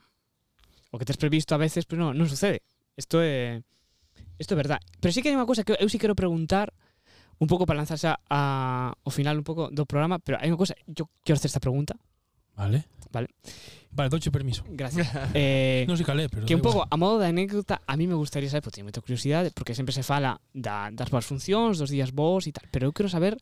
[0.91, 2.61] o que tes previsto a veces, pero non, non sucede.
[2.97, 3.61] Isto é
[4.39, 4.79] isto é verdad.
[4.99, 6.71] Pero sí que hai unha cousa que eu sí quero preguntar
[7.39, 8.39] un pouco para lanzarse a, a,
[8.91, 11.95] ao final un pouco do programa, pero hai unha cousa, yo quero hacer esta pregunta.
[12.59, 12.85] Vale.
[13.11, 13.27] ¿vale?
[13.91, 14.63] Vale, doche permiso.
[14.69, 15.07] Gracias.
[15.33, 16.45] Eh, non sei calé, pero...
[16.45, 19.01] Que un pouco, a modo de anécdota, a mí me gustaría saber, porque teño moita
[19.01, 22.89] curiosidade, porque sempre se fala da, das boas funcións, dos días bons e tal, pero
[22.89, 23.37] eu quero saber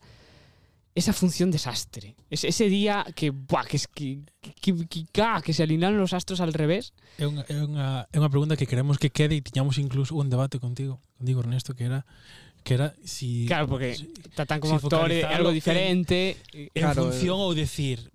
[0.98, 2.16] esa función desastre.
[2.30, 4.24] Ese, ese día que, buah, que, que,
[4.60, 6.96] que, que, que, ah, que se alinearon os astros al revés.
[7.22, 10.26] É unha, é unha, é unha pregunta que queremos que quede e tiñamos incluso un
[10.32, 12.02] debate contigo, contigo Ernesto, que era
[12.66, 16.82] que era si Claro, porque si, tratan como si actor é algo diferente en, en
[16.82, 17.46] claro, función eh.
[17.46, 18.10] ou decir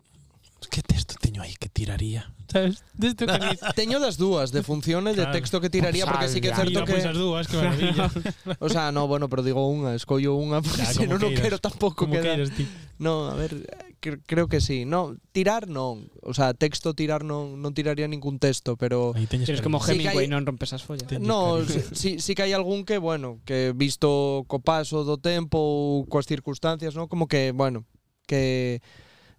[0.73, 2.33] que texto teño aí que tiraría?
[2.49, 2.81] Sabes?
[2.97, 3.61] Deste tenis.
[3.77, 5.37] Teño das dúas de funciones de Claro.
[5.37, 8.09] texto que tiraría porque sí que é certo Mira, que pois as dúas, que maravilla.
[8.59, 11.57] o sea, no, bueno, pero digo unha, escollo unha porque se non o queiras, quero
[11.61, 12.41] tampouco como quedar.
[12.41, 12.65] queiras, ti.
[12.97, 13.53] No, a ver,
[14.01, 14.85] cre- creo que sí.
[14.89, 19.45] No, tirar non, o sea, texto tirar non, non tiraría ningún texto, pero Aí teñes
[19.53, 21.05] Eres como Sí, Hemingway, hai- non rompes as follas.
[21.05, 25.21] Te- No, si, si, si que hai algún que, bueno, que visto co paso do
[25.21, 27.05] tempo ou coas circunstancias, no?
[27.05, 27.85] como que, bueno,
[28.25, 28.81] que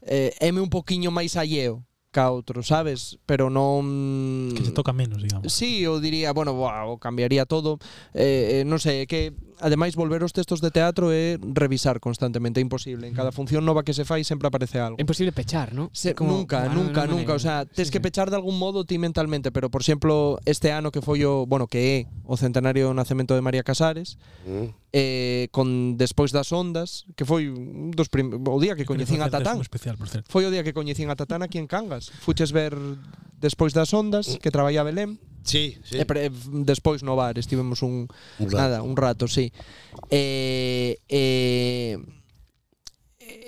[0.07, 1.85] eh, éme un poquiño máis alleo
[2.15, 3.19] ca outro, sabes?
[3.27, 4.55] Pero non...
[4.55, 5.51] Que se toca menos, digamos.
[5.51, 7.83] Sí, eu diría, bueno, buah, o cambiaría todo.
[8.15, 12.63] Eh, eh, non sei, que ademais volver os textos de teatro é revisar constantemente, é
[12.63, 13.07] imposible.
[13.07, 14.99] En cada función nova que se fai sempre aparece algo.
[14.99, 15.91] É imposible pechar, ¿no?
[15.93, 18.37] Se, Como, nunca, ah, nunca, no, no, nunca, o sea, tes sí, que pechar de
[18.37, 21.99] algún modo ti mentalmente, pero por exemplo, este ano que foi o, bueno, que é
[22.25, 24.95] o centenario do nacemento de María Casares, mm.
[24.95, 28.33] eh con despois das ondas, que foi un dos prim...
[28.33, 29.61] o día que coñecín a Tatán.
[29.61, 30.31] Especial, por certo.
[30.31, 32.11] Foi o día que coñecín a Tatán aquí en Cangas.
[32.23, 32.75] Fuches ver
[33.39, 34.41] despois das ondas mm.
[34.41, 36.01] que traballa Belén Sí, sí.
[36.01, 36.33] e pre,
[36.65, 38.09] despois no bar estivemos un,
[38.41, 38.57] Un rato.
[38.57, 39.53] nada, un rato, sí.
[40.11, 41.99] Eh, eh,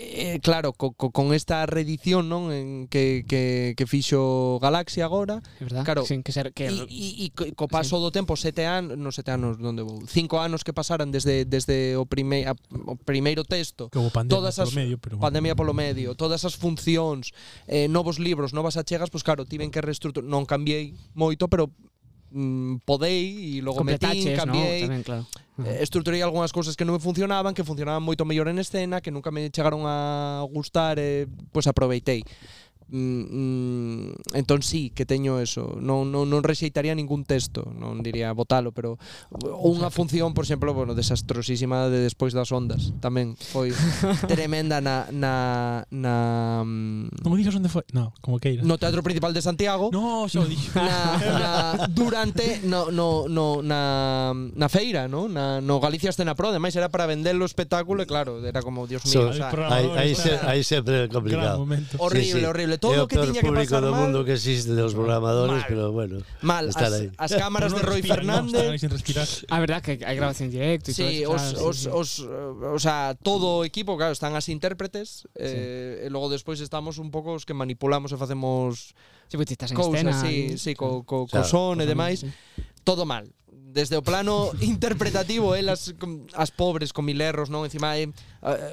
[0.07, 5.43] eh, claro, co, co, con esta redición non en que, que, que fixo Galaxia agora,
[5.59, 5.83] verdad?
[5.83, 8.03] claro, Sin que ser que e, e, e co paso sí.
[8.03, 11.99] do tempo sete anos, non sete anos, onde vou, cinco anos que pasaran desde desde
[11.99, 12.55] o, prime, a,
[12.87, 16.47] o primeiro texto, que pandemia todas as, polo medio, pero bueno, pandemia polo medio, todas
[16.47, 17.35] as funcións,
[17.67, 21.75] eh, novos libros, novas achegas, pois pues claro, tiven que reestructurar, non cambiei moito, pero
[22.37, 24.85] mm, podei e logo metín, cambiei.
[24.85, 24.93] No?
[24.93, 25.25] Tamén, claro.
[25.65, 29.09] Eh, estruturei algunhas cousas que non me funcionaban, que funcionaban moito mellor en escena, que
[29.09, 32.21] nunca me chegaron a gustar, eh, pois pues aproveitei.
[32.89, 35.75] Mm, mm, entón sí que teño eso.
[35.83, 38.95] Non, non, non rexeitaría ningún texto non diría botalo pero
[39.43, 42.95] unha función por exemplo bueno, desastrosísima de despois das ondas.
[43.03, 43.75] Tamén foi
[44.31, 46.15] tremenda na na, na
[46.63, 47.83] mm, non me digas onde foi?
[47.91, 49.91] No, como que no Teatro Principal de Santiago.
[49.91, 50.79] No, xo dixo.
[50.79, 51.51] Na, na,
[51.91, 56.55] durante no, no, no, na, na feira no, na, no Galicia Escena Pro.
[56.55, 59.51] Ademais era para vender o espectáculo e claro era como Dios mío so, o sea,
[59.75, 61.67] aí, aí, se, aí sempre complicado.
[61.99, 63.01] horrible, horrible horrible.
[63.01, 64.01] Todo o que tiña que pasar do mal...
[64.07, 65.69] mundo que existe dos programadores, mal.
[65.69, 66.21] pero bueno.
[66.43, 66.77] Mal, as,
[67.17, 68.85] as cámaras de Roy Fernández.
[69.49, 72.23] A verdad que hai grabación directo e sí, todo eso, claro, os, sí, os, sí.
[72.23, 75.41] os, eh, o sea, todo o equipo, claro, están as intérpretes, sí.
[75.41, 78.93] eh, e logo despois estamos un pouco os que manipulamos e facemos
[79.27, 80.15] Sí, pois estás en cousas, escena.
[80.23, 82.23] Sí, sí, co, co, co, claro, co son e demais.
[82.23, 82.31] Sí.
[82.87, 83.27] Todo mal
[83.77, 85.95] desde o plano interpretativo, eh, elas as,
[86.33, 87.69] as pobres con mil erros, non?
[87.69, 88.09] Encima hai,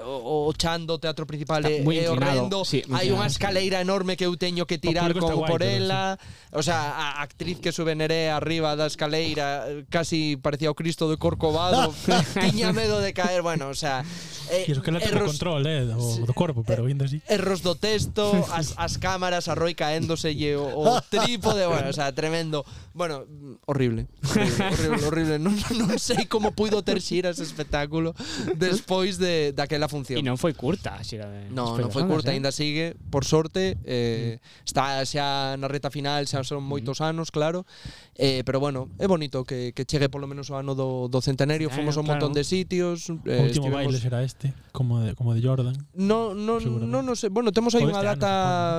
[0.07, 2.63] o, o Chando, o teatro principal está é, é horrendo.
[2.63, 6.15] Sí, hai unha escaleira enorme que eu teño que tirar con, guai, por ela.
[6.15, 6.55] Sí.
[6.55, 11.91] O sea, a actriz que subeneré arriba da escaleira casi parecía o Cristo do Corcovado.
[12.39, 14.07] tiña medo de caer, bueno, o sea...
[14.51, 17.19] Eh, Quiero que ela ten control, eh, do, do corpo, pero vindo así.
[17.27, 22.11] Erros do texto, as, as cámaras, a Roy caéndose o, o trípode, bueno, o sea,
[22.15, 22.63] tremendo.
[22.93, 23.25] Bueno,
[23.65, 24.07] horrible.
[24.29, 25.37] horrible, horrible horrible, horrible.
[25.39, 28.13] Non, non sei como puido ter xira ese espectáculo
[28.55, 30.19] despois de daquela función.
[30.19, 32.37] E non foi curta a xira de eh, No, non foi curta, eh?
[32.37, 34.67] aínda sigue, por sorte, eh, mm.
[34.67, 36.69] está xa na reta final, xa son mm.
[36.69, 37.65] moitos anos, claro.
[38.15, 41.69] Eh, pero bueno, é bonito que, que chegue polo menos o ano do, do centenario,
[41.69, 42.01] eh, fomos a claro.
[42.01, 43.09] un montón de sitios.
[43.25, 45.73] Eh, o último baile será este, como de, como de Jordan.
[45.93, 47.29] No, no, no, no sé.
[47.29, 48.29] Bueno, temos aí unha este data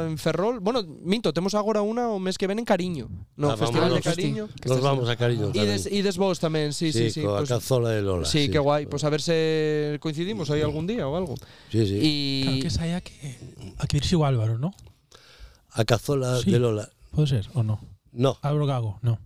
[0.06, 0.62] ano, en Ferrol.
[0.62, 3.10] Bueno, minto, temos agora unha o mes que ven en Cariño.
[3.34, 4.44] No, ah, Festival vamos, de Cariño.
[4.66, 5.50] Nos vamos a Cariño.
[5.50, 6.11] E des, tamén.
[6.11, 7.24] e des vos tamén, sí, sí, sí.
[7.24, 8.28] coa pues, cazola de Lola.
[8.28, 8.84] sí, que guai.
[8.84, 11.32] Pois pues a ver se coincidimos aí algún día ou algo.
[11.72, 11.96] Sí, sí.
[11.96, 12.11] E
[12.44, 13.16] Claro, que esa é a que,
[13.80, 14.76] a que dirixiu Álvaro, ¿no?
[15.72, 16.52] A cazola Sí.
[16.52, 16.92] de Lola.
[17.16, 17.80] Pode ser, ou no?
[18.12, 19.18] No, Álvaro Gago, no.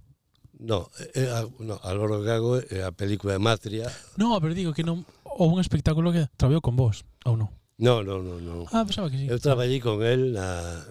[0.59, 3.91] no, é, a, no, Álvaro Gago é a película de Matria.
[4.17, 7.51] No, pero digo que non houve un espectáculo que traballou con vos, ou non?
[7.79, 8.67] No, no, no, no.
[8.75, 9.27] Ah, pensaba que sí.
[9.31, 10.83] Eu traballei con él na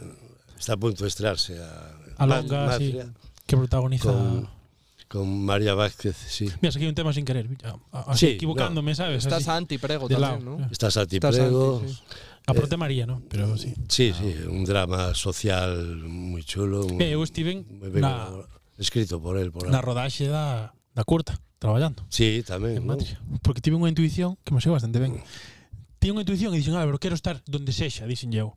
[0.56, 1.70] está a punto de estrearse a,
[2.18, 2.96] A longa, sí.
[3.46, 4.10] Que protagoniza...
[4.10, 4.50] con
[5.08, 6.50] con María Vázquez, sí.
[6.62, 7.48] Mira, aquí un tema sin querer,
[7.92, 8.96] así sí, equivocándome, no.
[8.96, 9.26] ¿sabes?
[9.26, 9.28] Así.
[9.28, 10.40] Estás antiprego también, lado.
[10.40, 10.68] ¿no?
[10.72, 11.82] Estás antiprego.
[11.82, 12.28] Estás anti, sí.
[12.48, 13.22] Aporte María, ¿no?
[13.30, 13.74] Pero sí.
[13.90, 14.20] Sí, ah.
[14.20, 16.88] sí, un drama social moi chulo.
[16.88, 18.32] Muy, eh, eu Steven, muy ben na,
[18.80, 22.08] escrito por él, por Na rodaxe da, da curta, traballando.
[22.08, 22.80] Sí, tamén.
[22.80, 22.96] En ¿no?
[22.96, 25.20] Matria, porque tive unha intuición que me sei bastante ben.
[25.20, 25.28] Mm.
[26.00, 28.56] Tiene unha intuición e dixen, ah, pero quero estar donde sexa, dixen eu.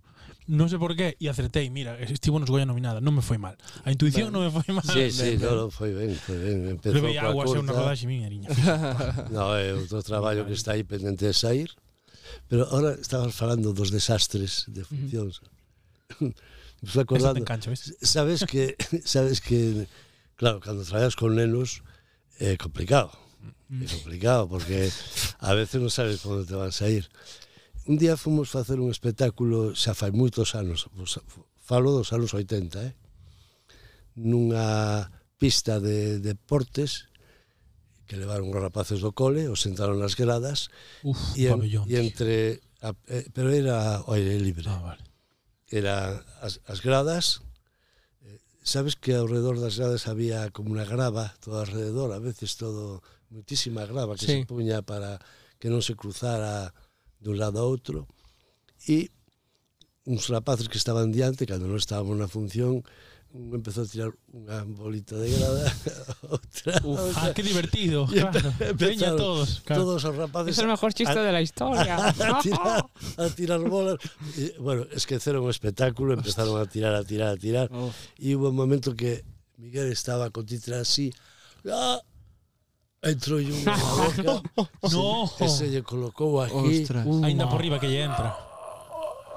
[0.50, 3.54] Non sei por qué, e acertei, mira, estivo nos Goya nominada, non me foi mal.
[3.86, 4.82] A intuición non me foi mal.
[4.82, 6.74] Sí, sí, no, no, foi ben, foi ben.
[6.74, 8.50] Empezou Levei coa agua a ser unha rodaxe miñariña.
[9.30, 11.70] No, é outro traballo que está aí pendente de sair.
[12.50, 15.38] Pero ahora estabas falando dos desastres de funcións.
[16.18, 16.34] Me
[16.82, 17.38] estou acordando.
[17.38, 17.70] ten cancho?
[18.02, 18.74] Sabes que
[19.06, 19.86] sabes que
[20.34, 21.86] claro, cando traballas con nenos
[22.42, 23.14] é complicado.
[23.70, 24.90] É complicado porque
[25.38, 27.06] a veces non sabes onde te van sair.
[27.90, 30.86] un día fomos facer un espectáculo, xa fai moitos anos,
[31.58, 32.94] falo dos anos 80, eh?
[34.14, 35.10] nunha
[35.42, 37.10] pista de deportes
[38.06, 40.70] que levaron os rapaces do cole, os sentaron nas gradas
[41.02, 44.70] Uf, e, en, e entre a, eh, pero era o aire libre.
[44.70, 45.02] Ah, vale.
[45.66, 46.14] Era
[46.46, 47.42] as, as gradas
[48.22, 52.54] eh, sabes que ao redor das gradas había como unha grava todo alrededor, a veces
[52.54, 53.02] todo
[53.34, 54.34] muitísima grava que sí.
[54.42, 55.18] se poña para
[55.58, 56.70] que non se cruzara
[57.20, 58.08] dun lado a outro
[58.88, 59.12] e
[60.08, 62.80] uns rapaces que estaban diante cando non estábamos na función
[63.30, 65.62] un empezou a tirar unha bolita de grada
[66.26, 68.02] outra, Uf, outra ah, que divertido.
[68.10, 68.74] Claro.
[68.74, 69.62] Veña todos.
[69.62, 69.86] Claro.
[69.86, 71.94] todos os rapaces Es el mejor chiste a- de la historia.
[72.10, 74.02] a tirar, a tirar bolas.
[74.34, 77.70] E, bueno, esqueceron o espectáculo, empezaron a tirar, a tirar, a tirar.
[78.18, 79.22] E hubo un momento que
[79.62, 81.14] Miguel estaba con titra así.
[81.70, 82.02] ¡Ah!
[83.02, 84.42] Entrou un na boca.
[84.92, 85.26] No.
[85.38, 86.82] Se, ese lle colocou aquí.
[86.84, 87.06] Ostras.
[87.24, 88.36] Ainda por riba que lle entra.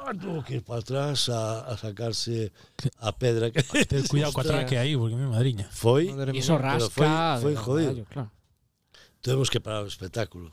[0.03, 2.51] Ah, tuvo que ir para atrás a, a sacarse
[2.99, 5.63] a pedra que Ten cuidado coa traque aí, porque mi madriña.
[5.71, 6.11] foi.
[6.11, 6.91] Pero rasca.
[6.91, 7.91] foi- foi jodido.
[7.95, 8.31] rayo, claro.
[9.23, 10.51] Tuvemos que parar o espectáculo.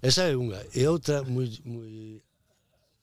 [0.00, 0.64] Esa é unha.
[0.72, 2.24] E outra moi, moi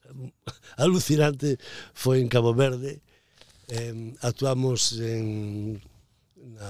[0.82, 1.62] alucinante
[1.94, 3.02] foi en Cabo Verde.
[3.70, 5.78] Eh, actuamos en
[6.48, 6.70] na,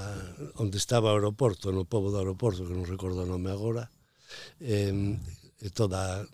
[0.58, 3.90] onde estaba o aeroporto, no povo do aeroporto, que non recordo o nome agora,
[4.58, 4.92] eh,
[5.62, 6.26] e toda,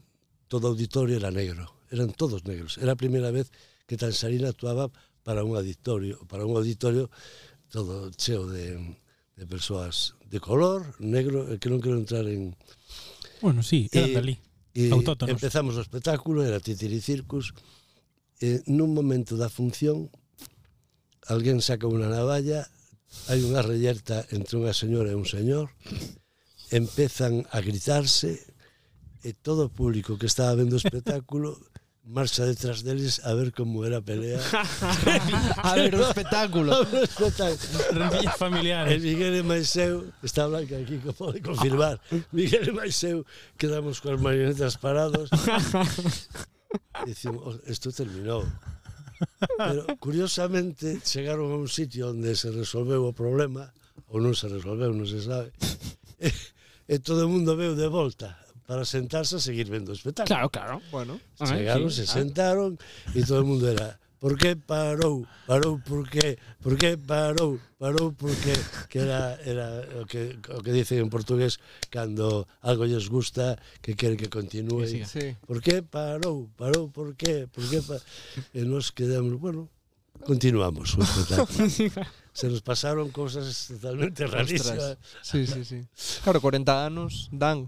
[0.48, 2.80] todo o auditorio era negro, eran todos negros.
[2.80, 3.52] Era a primeira vez
[3.86, 4.88] que Tansarina actuaba
[5.24, 7.12] para un auditorio, para un auditorio
[7.68, 8.80] todo cheo de,
[9.36, 12.56] de persoas de color, negro, que non quero entrar en...
[13.44, 14.36] Bueno, sí, eran eh, dali,
[14.90, 15.36] autótonos.
[15.36, 17.52] Empezamos o espectáculo, era Titiri Circus,
[18.42, 20.10] eh, nun momento da función
[21.32, 22.68] alguén saca unha navalla
[23.28, 25.72] hai unha reyerta entre unha señora e un señor,
[26.74, 28.42] empezan a gritarse
[29.24, 31.56] e todo o público que estaba vendo o espectáculo
[32.04, 34.40] marcha detrás deles a ver como era a pelea.
[35.64, 36.74] a ver o espectáculo.
[36.76, 38.32] a ver o espectáculo.
[38.38, 39.00] Familiares.
[39.00, 42.00] E Miguel e máis eu, está Blanca aquí que pode confirmar,
[42.32, 45.32] Miguel e máis eu quedamos coas marionetas parados.
[45.32, 48.44] E dicimos, oh, isto terminou.
[49.58, 53.72] Pero, curiosamente, chegaron a un sitio onde se resolveu o problema,
[54.12, 55.54] ou non se resolveu, non se sabe,
[56.20, 56.30] e,
[56.90, 60.28] e todo o mundo veu de volta para sentarse a seguir vendo o espectáculo.
[60.28, 61.20] Claro, claro, bueno.
[61.36, 62.14] Chegaron, sí, se ah.
[62.20, 62.72] sentaron
[63.14, 65.28] e todo o mundo era Por que parou?
[65.44, 67.60] Parou porque por que parou?
[67.76, 68.56] Parou porque
[68.88, 71.60] que era era o que o que dicen en portugués
[71.92, 74.88] cando algo lles gusta que queren que continúe.
[74.88, 75.36] Sí, sí.
[75.44, 76.48] Por que parou?
[76.56, 77.52] Parou por que?
[77.52, 78.00] Por que pa...
[78.56, 79.68] e nos quedamos, bueno,
[80.24, 81.04] continuamos o
[82.32, 83.44] Se nos pasaron cousas
[83.76, 84.96] totalmente rarísimas.
[85.20, 85.84] Sí, sí, sí.
[86.24, 87.68] Claro, 40 anos dan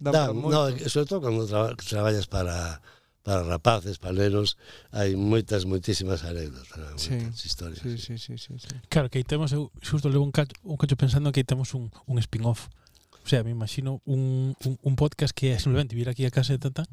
[0.00, 2.80] dan, dan no, sobre todo cando tra traballas para
[3.22, 4.56] para rapaces, paleros,
[4.92, 7.80] hai moitas, moitísimas anécdotas, sí, moitas historias.
[7.84, 8.74] Sí, sí, sí, sí, sí.
[8.88, 11.76] Claro, que aí temos, eu xusto levo un cacho, un cacho pensando que aí temos
[11.76, 12.72] un, un spin-off.
[13.20, 16.56] O sea, me imagino un, un, un podcast que é simplemente vir aquí a casa
[16.56, 16.88] de Tata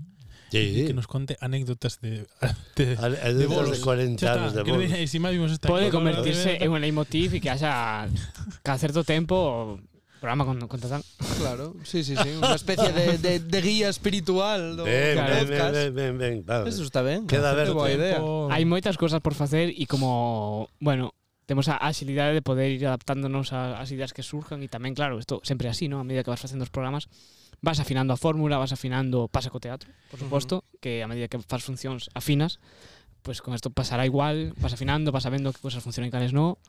[0.51, 0.87] Sí, sí.
[0.87, 2.25] que nos conte anécdotas de,
[2.75, 3.79] de, anécdotas de bolos.
[3.79, 4.91] 40 está, anos de bolos.
[5.09, 8.07] Si máis vimos esta Pode convertirse en un leitmotiv e que haxa
[8.63, 9.79] cada certo tempo
[10.19, 11.01] programa con, con Tatán.
[11.37, 12.29] Claro, sí, sí, sí.
[12.41, 15.33] Unha especie de, de, de guía espiritual do Ben, Claro.
[15.33, 15.73] ben, podcast.
[15.73, 16.69] ben, ben, ben, vamos.
[16.73, 17.25] Eso está ben.
[17.29, 17.73] Queda verde.
[17.73, 18.17] boa idea.
[18.19, 21.13] Tempo- Hai moitas cousas por facer e como, bueno,
[21.47, 25.15] temos a axilidade de poder ir adaptándonos a- ás ideas que surjan e tamén, claro,
[25.21, 26.01] isto sempre así, ¿no?
[26.01, 27.07] A medida que vas facendo os programas,
[27.63, 31.39] vas afinando a fórmula, vas afinando, pasa co teatro, por suposto, que a medida que
[31.39, 32.59] fas funcións afinas,
[33.23, 36.59] pues con esto pasará igual, vas afinando, vas sabendo que cousas funcionan e cales no.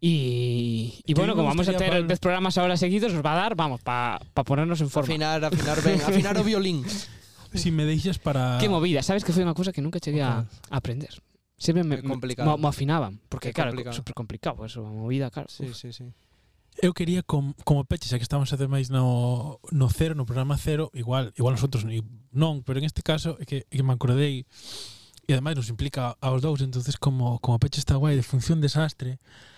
[0.00, 2.06] Y, y bueno, como vamos a tener pal...
[2.06, 5.10] 10 programas ahora seguidos, os va a dar, vamos, para pa ponernos en forma.
[5.10, 6.84] Afinar, afinar, ven, afinar o violín.
[7.54, 8.58] Si me deixas para...
[8.60, 11.16] Qué movida, sabes que foi unha cousa que nunca cheguei a, a aprender.
[11.56, 12.44] Sempre me, complicado.
[12.44, 15.48] me, me afinaban, porque é claro, super complicado, eso, a movida, claro.
[15.48, 15.74] Sí, uf.
[15.74, 16.12] sí, sí.
[16.80, 20.94] Eu quería com, como peche, xa que estamos ademais no, no cero, no programa cero,
[20.94, 21.82] igual, igual nosotros
[22.30, 24.46] non, pero en este caso é que, que me acordei
[25.26, 29.18] e ademais nos implica aos dous, entonces como como peche está guai de función desastre,
[29.18, 29.57] de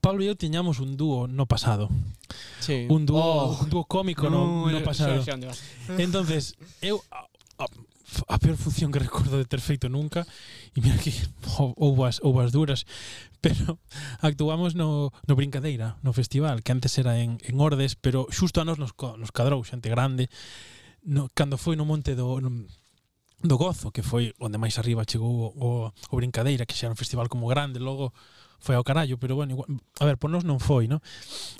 [0.00, 1.88] Pablo e eu tiñamos un dúo no pasado.
[2.60, 2.86] Sí.
[2.88, 3.58] Un dúo, oh.
[3.60, 5.20] un dúo cómico no, no, no pasado.
[5.20, 5.36] Xa.
[6.00, 7.28] Entonces, eu a,
[7.60, 7.66] a,
[8.28, 10.26] a peor función que recordo de ter feito nunca
[10.76, 11.12] e mira que
[11.58, 12.86] houve as, houve as duras
[13.40, 13.80] pero
[14.20, 18.64] actuamos no, no Brincadeira no festival que antes era en, en Ordes pero xusto a
[18.64, 20.28] nos nos, nos cadrou xente grande
[21.02, 22.68] no, cando foi no monte do no,
[23.42, 26.94] do Gozo que foi onde máis arriba chegou o, o, o Brincadeira que xa era
[26.94, 28.12] un festival como grande logo
[28.64, 29.68] foi ao carallo, pero bueno, igual,
[30.00, 31.04] a ver, por nós non foi, ¿no?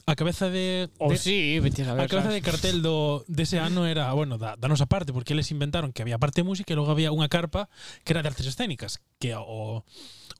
[0.08, 2.40] A cabeza de, oh, de sí, a, ver, a cabeza sabes.
[2.40, 5.92] de cartel do dese de ano era, bueno, da, da nosa parte, porque eles inventaron
[5.92, 7.68] que había parte de música e logo había unha carpa
[8.08, 9.84] que era de artes escénicas, que o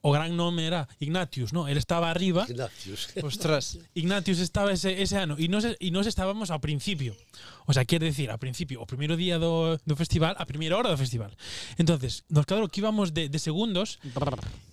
[0.05, 1.67] o gran nome era Ignatius, ¿no?
[1.67, 2.45] Él estaba arriba.
[2.47, 3.09] Ignatius.
[3.23, 7.17] Ostras, Ignatius estaba ese, ese ano e nos e nos estábamos ao principio.
[7.65, 10.93] O sea, quer decir, ao principio, o primeiro día do, do festival, a primeira hora
[10.93, 11.33] do festival.
[11.81, 13.97] Entonces, nos claro que íbamos de, de segundos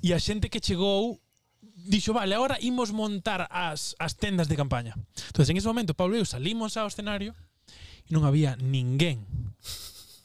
[0.05, 1.17] e a xente que chegou
[1.85, 4.95] dixo, vale, agora imos montar as, as tendas de campaña.
[5.31, 7.35] Entonces, en ese momento, Pablo e eu salimos ao escenario
[8.07, 9.23] e non había ninguén.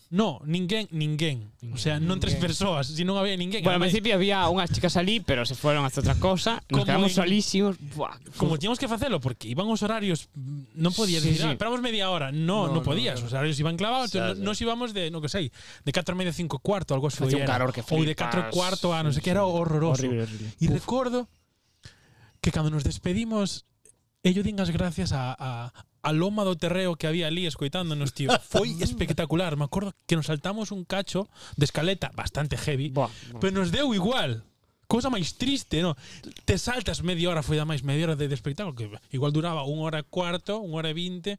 [0.09, 1.51] No, ninguén, ninguén.
[1.67, 3.59] O sea, non tres persoas, si non había ninguén.
[3.59, 6.63] Bueno, al Ademais, principio había unhas chicas ali, pero se fueron hacia outra cosa.
[6.71, 7.75] Como Nos quedamos en- solísimos.
[7.91, 11.51] Buah, como teníamos que facelo porque iban os horarios mm, non podías Sí, decir, sí.
[11.59, 14.39] esperamos media hora no, No, no, podías, no, os horarios iban clavados Xa, xa.
[14.39, 15.51] nos íbamos de, no que sei
[15.83, 17.51] de 4 e media 5 cuarto, algo así Facía un era.
[17.59, 18.55] calor que ou de 4 flipas.
[18.55, 20.47] cuarto a non sei que era horroroso Horrible, horrible.
[20.55, 21.27] e recordo
[22.47, 23.67] que cando nos despedimos
[24.23, 28.31] ello din as gracias a, a, a loma do terreo que había ali escoitándonos, tío.
[28.47, 29.59] Foi espectacular.
[29.59, 31.27] Me acordo que nos saltamos un cacho
[31.59, 33.11] de escaleta bastante heavy, Buah,
[33.43, 34.47] pero nos deu igual.
[34.87, 35.93] cosa máis triste, no?
[36.47, 39.67] Te saltas media hora, foi da máis media hora de, de espectáculo, que igual duraba
[39.67, 41.35] unha hora e cuarto, unha hora e vinte,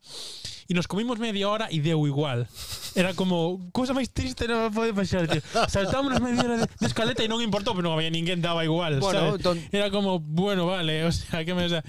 [0.68, 2.44] e nos comimos media hora e deu igual.
[2.92, 5.40] Era como, cosa máis triste non pode pasar, tío.
[5.64, 9.01] Saltámonos media hora de, de escaleta e non importou, pero non había ninguén daba igual,
[9.01, 9.40] bueno, sabes?
[9.40, 9.57] Ton...
[9.57, 11.64] Entón- Era como, bueno, vale, o sea, que me...
[11.64, 11.80] O sea,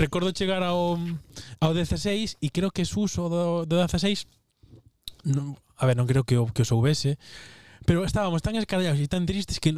[0.00, 0.96] recordo chegar ao,
[1.60, 4.24] ao 16 e creo que Suso do, do 16
[5.28, 7.16] non, a ver, non creo que o, que o soubese,
[7.84, 9.76] Pero estábamos tan escarallados e tan tristes que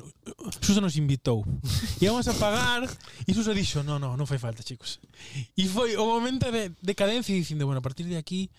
[0.63, 1.43] Suso nos invitou.
[2.03, 2.87] Íamos a pagar
[3.27, 5.03] e Suso dixo, no, no, non fai falta, chicos.
[5.59, 8.51] E foi o momento de decadencia dicindo, bueno, a partir de aquí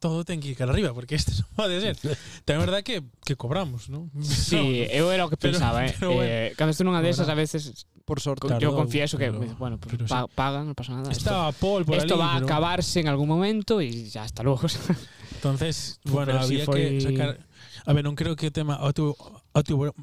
[0.00, 1.96] todo ten que ir cara arriba, porque este non pode ser.
[2.44, 4.12] Ten verdade verdad que, que cobramos, non?
[4.20, 4.56] Sí,
[4.88, 5.96] no, eu era o que pensaba, pero, eh.
[5.96, 9.40] Pero bueno, eh cando estou nunha desas, a veces, por sorte, tardou, yo confieso pero,
[9.40, 11.08] que, bueno, pues, pero, pa, pagan, non pasa nada.
[11.08, 12.48] Estaba Paul por Esto ali, va a pero...
[12.48, 14.68] acabarse en algún momento e ya hasta luego.
[15.38, 16.98] Entonces, bueno, pero había si foi...
[16.98, 17.38] que sacar...
[17.86, 19.14] A ver, non creo que o tema auto,
[19.54, 19.94] auto,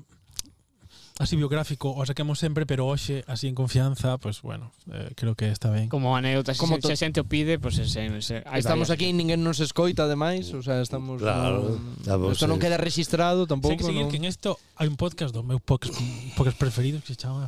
[1.20, 5.48] así biográfico o saquemos sempre, pero hoxe así en confianza, pues bueno, eh, creo que
[5.48, 5.88] está ben.
[5.88, 9.14] Como anécdota, se, Como se, se xente o pide, pues se, se, se, estamos aquí,
[9.16, 13.80] ninguén nos escoita ademais, o sea, estamos Claro, no, isto non queda registrado tampouco, Sei
[13.80, 14.12] que seguir no...
[14.12, 15.96] que en esto hai un podcast do meu podcast,
[16.36, 17.48] podcast preferido que se chama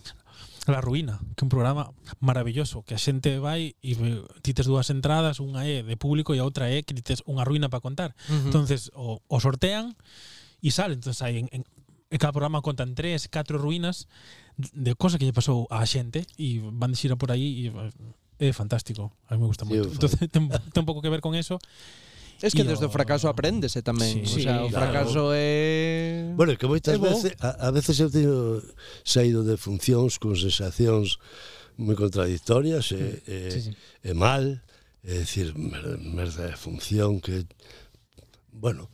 [0.67, 3.95] La Ruína, que é un programa maravilloso, que a xente vai e
[4.43, 7.71] tites dúas entradas, unha é de público e a outra é que tites unha ruína
[7.71, 8.11] para contar.
[8.27, 8.45] Uh -huh.
[8.51, 9.95] Entonces o, o sortean
[10.59, 14.11] e sale, entonces hai en, en, en cada programa contan tres, catro ruínas
[14.57, 17.75] de cosas que lle pasou á xente e van de xira por aí e
[18.39, 19.89] eh, é fantástico, a mí me gusta moito.
[19.89, 21.57] Entonces ten, ten pouco que ver con eso.
[22.41, 24.21] Es que desde o fracaso apréndese tamén.
[24.25, 28.09] Sí, o sea, sí, o fracaso é Bueno, que moitas veces a, a veces eu
[28.13, 28.61] teño
[29.01, 31.17] saído de funcións con sensacións
[31.77, 33.71] moi contradictorias e, e, sí, sí.
[34.05, 34.61] e mal,
[35.05, 37.45] é dicir, merda, merda de función que
[38.53, 38.89] bueno,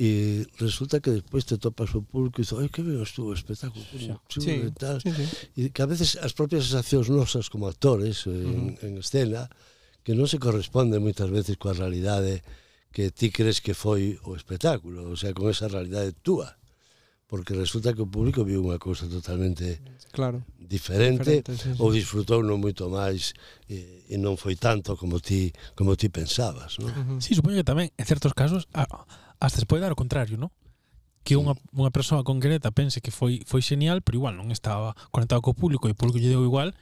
[0.00, 3.36] e resulta que despois te topas o público e dices, ai, que ben estuvo o
[3.36, 4.08] espectáculo, sí.
[4.32, 4.56] chulo sí.
[4.64, 4.96] e tal.
[5.04, 5.24] Sí, sí.
[5.60, 8.80] E que a veces as propias sensacións nosas como actores eh, uh -huh.
[8.80, 9.52] en, en escena,
[10.10, 12.42] que non se corresponde moitas veces coa realidade
[12.90, 16.58] que ti crees que foi o espectáculo, o sea, con esa realidade túa
[17.30, 19.78] porque resulta que o público viu unha cousa totalmente
[20.10, 21.78] claro, diferente, diferente sí, sí.
[21.78, 23.38] ou disfrutou non moito máis
[23.70, 26.90] e, e non foi tanto como ti como ti pensabas, non?
[26.90, 27.18] Uh -huh.
[27.22, 28.82] Sí, supoño que tamén en certos casos a,
[29.38, 30.50] hasta se pode dar o contrario, non?
[31.22, 35.38] que unha, unha persoa concreta pense que foi foi genial, pero igual non estaba conectado
[35.38, 36.74] co público e o público lle deu igual,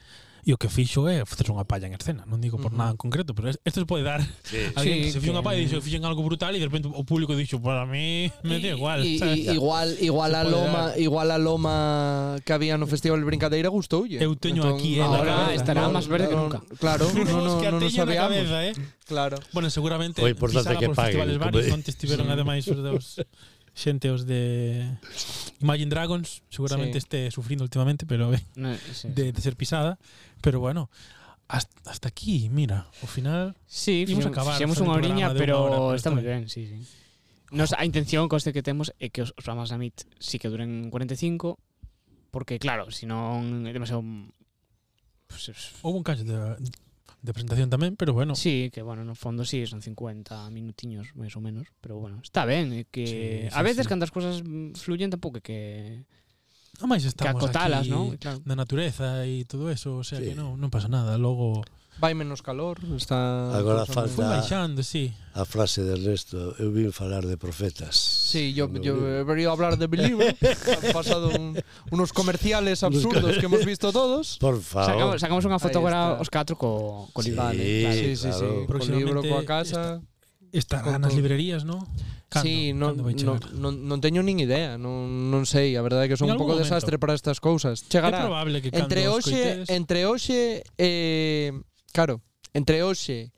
[0.49, 2.25] E o que fixo é facer unha palla en escena.
[2.25, 2.81] Non digo por uh -huh.
[2.81, 4.25] nada en concreto, pero isto se pode dar.
[4.49, 4.57] Sí.
[4.81, 5.37] Alguén sí, se fixo que...
[5.37, 8.33] unha palla e dixo, fixen algo brutal e de repente o público dixo, para mí
[8.41, 9.05] me da igual.
[9.05, 9.45] Y, sabes?
[9.45, 10.97] Y, igual igual se a loma, dar.
[10.97, 14.25] igual a loma que había no Festival de Brincadeira gustoulle.
[14.25, 16.59] Eu teño entón, aquí, eh, ahora estará no, máis verde no, que nunca.
[16.81, 18.33] Claro, non no, no, no, no, sabíamos.
[18.33, 18.75] Cabeza, eh?
[19.05, 19.37] Claro.
[19.53, 22.33] Bueno, seguramente, Oi, por que pague, varios, ontes tiveron sí.
[22.33, 23.21] ademais os dos
[23.79, 24.91] xente os de
[25.63, 27.07] Imagine Dragons seguramente sí.
[27.07, 29.07] este sufrindo últimamente, pero ben, no, sí.
[29.15, 30.03] de, de ser pisada,
[30.43, 30.91] pero bueno,
[31.47, 34.55] hasta, hasta aquí, mira, ao final sí, imos fixemos, acabar.
[34.59, 36.83] Fixemos unha oriña, pero está moi ben, sí, sí.
[37.55, 40.51] Nos, a intención coste que temos é que os, os programas da MIT sí que
[40.51, 41.57] duren 45
[42.35, 44.03] porque claro, se non é demasiado
[45.31, 45.55] pues,
[45.87, 46.37] Houve un caso de,
[47.23, 48.39] de presentación tamén, pero bueno.
[48.39, 52.47] Sí, que bueno, no fondo sí, son 50 minutiños, máis ou menos, pero bueno, está
[52.47, 53.19] ben, é que sí,
[53.51, 53.91] sí, a veces sí.
[53.91, 54.43] cando as cousas
[54.79, 55.59] fluyen tampouco é que
[56.79, 58.15] No máis estamos que acotalas, aquí ¿no?
[58.23, 58.39] claro.
[58.47, 60.31] na natureza e todo eso, o sea sí.
[60.31, 61.67] que non, non pasa nada, logo
[61.99, 65.11] Vai menos calor, está Agora falta Foi baixando, sí.
[65.35, 67.99] A frase de resto, eu vim falar de profetas.
[67.99, 70.37] Sí, yo, no yo he venido a hablar de Believer.
[70.39, 71.59] Han pasado un,
[71.91, 74.39] unos comerciales absurdos que hemos visto todos.
[74.39, 74.87] Por favor.
[74.87, 77.51] Sacamos, sacamos unha fotogora os catro co, co sí, libro.
[77.51, 77.83] Sí, ¿eh?
[77.83, 77.99] claro.
[77.99, 78.49] sí, sí, sí.
[78.71, 79.99] Co libro, coa casa.
[80.55, 81.83] Está, estará nas librerías, no?
[82.29, 86.09] Cando, sí, non, non, non, non teño nin idea, non, non sei, a verdade é
[86.13, 86.69] que son un pouco momento.
[86.69, 87.89] desastre para estas cousas.
[87.89, 88.21] Chegará.
[88.21, 89.67] É probable que cando entre hoxe, coites...
[89.73, 91.57] entre hoxe eh,
[91.93, 92.21] Claro,
[92.55, 93.33] entre hoxe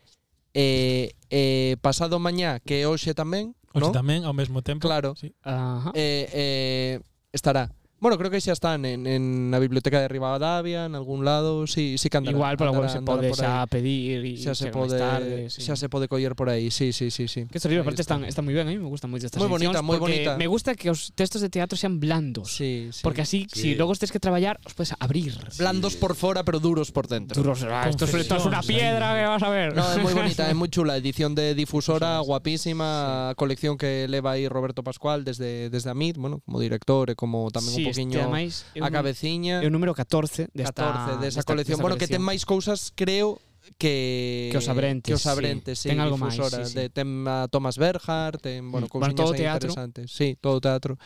[0.54, 3.94] e, eh, pasado mañá, que é hoxe tamén, Hoxe ¿no?
[3.94, 4.82] tamén ao mesmo tempo.
[4.82, 5.14] Claro.
[5.14, 5.30] Sí.
[5.46, 5.94] Ajá.
[5.94, 6.94] Eh, eh,
[7.32, 7.70] estará.
[8.00, 11.98] Bueno, creo que xa están en, en a biblioteca de Rivadavia, en algún lado, sí,
[12.00, 12.32] sí que andará.
[12.32, 15.60] Igual pola web se pode por xa pedir e xa se pode tarde, sí.
[15.60, 16.72] xa se pode coller por aí.
[16.72, 17.44] Sí, sí, sí, sí.
[17.52, 18.16] Que estos libros Ahí aparte está.
[18.16, 20.40] están, están moi ben, a mí me gustan moito estas Moi bonita, moi porque bonita.
[20.40, 22.56] Me gusta que os textos de teatro sean blandos.
[22.56, 23.04] Sí, sí.
[23.04, 23.60] Porque así, Sí.
[23.60, 25.36] si logo estés que traballar, os puedes abrir.
[25.60, 27.36] blandos por fora, pero duros por dentro.
[27.36, 29.76] Duros, ah, esto es esto es una piedra que vas a ver.
[29.76, 34.48] No, é moi bonita, é moi chula, edición de difusora, guapísima, colección que leva aí
[34.48, 38.88] Roberto Pascual desde desde bueno, como director e como tamén sí, un poquinho ademais, a
[38.90, 39.60] cabeciña.
[39.62, 41.78] É o número 14 desta 14 desa desta, colección.
[41.78, 43.42] Desta bueno, que ten máis cousas, creo,
[43.78, 46.74] que que os abrentes, que os abrentes, sí, sí ten algo máis, sí, sí.
[46.74, 48.90] De, ten a Thomas Berhard, ten, bueno, mm.
[48.90, 49.68] cousiñas bueno, todo teatro.
[49.68, 50.10] interesantes.
[50.10, 50.96] Sí, todo teatro.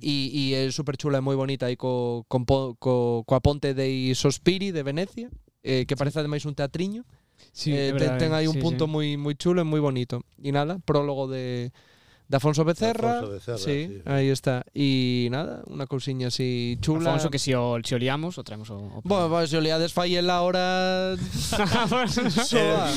[0.00, 4.12] E e é super chula, é moi bonita aí co con co, coa ponte de
[4.14, 5.28] Sospiri de Venecia,
[5.64, 7.08] eh, que parece ademais un teatriño.
[7.52, 8.90] Sí, eh, ten, ten aí un sí, punto sí.
[8.90, 10.22] moi moi chulo e moi bonito.
[10.38, 11.72] E nada, prólogo de
[12.34, 13.18] de Afonso Becerra.
[13.18, 14.66] Afonso Becerra sí, sí, aí está.
[14.74, 17.14] E nada, unha cousiña así chula.
[17.14, 18.82] Afonso que si o, si o liamos, o traemos o...
[18.82, 18.98] o...
[19.06, 21.14] Bueno, pues, se o liades la hora...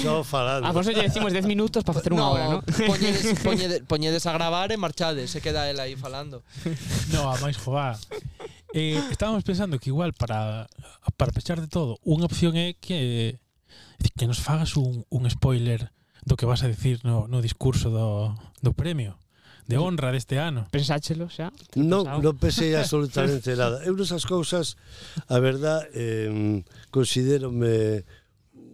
[0.02, 0.66] Só falando.
[0.66, 2.58] Afonso lle decimos 10 minutos para facer unha no, hora, ¿no?
[2.66, 6.42] Poñedes, poñedes, poñedes a gravar e marchades, se queda el aí falando.
[7.14, 7.94] no, a máis jová.
[8.74, 10.66] Eh, estábamos pensando que igual para
[11.14, 13.38] para pechar de todo, unha opción é que
[14.18, 15.94] que nos fagas un, un spoiler
[16.26, 18.34] do que vas a decir no, no discurso do,
[18.66, 19.16] do premio
[19.68, 20.66] de honra deste ano.
[20.72, 21.52] Pensáchelo xa?
[21.76, 23.84] Non, non pensei absolutamente nada.
[23.84, 24.80] Eu nesas cousas,
[25.28, 28.08] a verdad, eh, considerome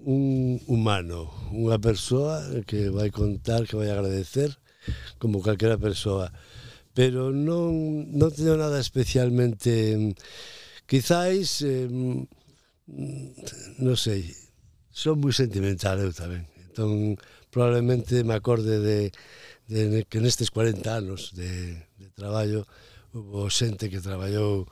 [0.06, 4.54] un humano, unha persoa que vai contar, que vai agradecer,
[5.18, 6.30] como calquera persoa.
[6.94, 9.98] Pero non, non teño nada especialmente...
[10.84, 14.28] Quizáis, eh, non sei,
[14.91, 16.44] son moi sentimental eu tamén.
[16.70, 17.16] Entón,
[17.50, 19.16] probablemente me acorde de
[19.74, 22.70] de, que nestes 40 anos de, de traballo
[23.14, 24.70] hubo xente que traballou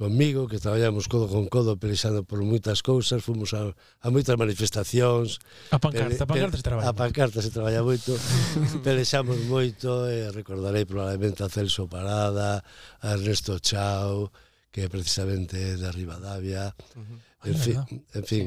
[0.00, 3.68] conmigo, que traballamos codo con codo pelexando por moitas cousas, fomos a,
[4.00, 5.36] a moitas manifestacións.
[5.68, 6.88] A pancarta, pele, a pancarta se traballa.
[6.88, 8.16] A pancarta se traballa moito,
[8.86, 12.64] pelexamos moito, e recordarei probablemente a Celso Parada,
[13.04, 14.32] a Ernesto Chao,
[14.72, 16.72] que precisamente é de Rivadavia.
[16.96, 17.18] Uh -huh.
[17.44, 17.78] En, fin,
[18.16, 18.46] en fin,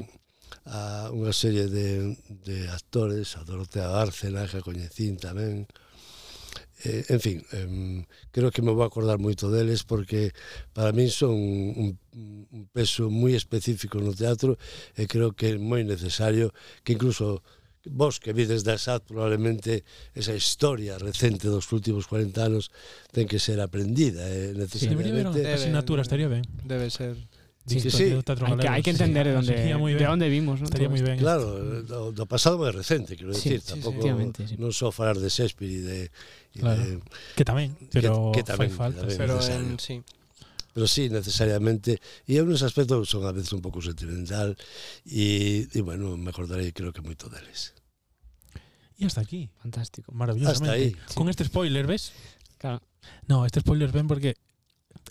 [0.65, 5.67] a unha serie de, de actores, a Dorotea Bárcena, que a coñecín tamén,
[6.87, 10.31] eh, en fin, eh, creo que me vou acordar moito deles porque
[10.71, 14.55] para min son un, un peso moi específico no teatro
[14.95, 16.55] e creo que é moi necesario
[16.87, 17.43] que incluso
[17.85, 19.83] vos que vides da SAT probablemente
[20.15, 22.71] esa historia recente dos últimos 40 anos
[23.11, 25.11] ten que ser aprendida eh, necesariamente.
[25.11, 26.47] Sí, debe, asignatura estaría ben.
[26.63, 27.19] Debe ser.
[27.65, 28.11] Sí, sí.
[28.11, 30.67] Hai que, hai que entender de moi de onde vimos, ¿no?
[30.67, 31.07] Estaría moi esto.
[31.07, 31.17] ben.
[31.23, 31.47] Claro,
[31.87, 34.59] do, do pasado máis recente, quero decir, sí, tampouco sí.
[34.59, 35.99] non só falar de Shakespeare e de,
[36.53, 36.83] e Claro.
[36.83, 36.99] de
[37.39, 39.07] Que tamén, pero que tamén, fai falta.
[39.07, 39.15] que tamén.
[39.15, 39.19] sí.
[39.23, 39.95] Pero en sí.
[40.75, 44.59] pero sí, necesariamente e eu nese aspecto son a veces un pouco sentimental
[45.07, 47.71] e, e bueno, me acordarei creo que moito deles
[48.99, 49.49] E hasta aquí.
[49.57, 50.11] Fantástico.
[50.13, 50.69] Maravillosamente.
[50.69, 51.15] Hasta aí.
[51.15, 52.13] Con este spoiler, ves?
[52.61, 52.79] Claro.
[53.27, 54.35] No, este spoiler ven porque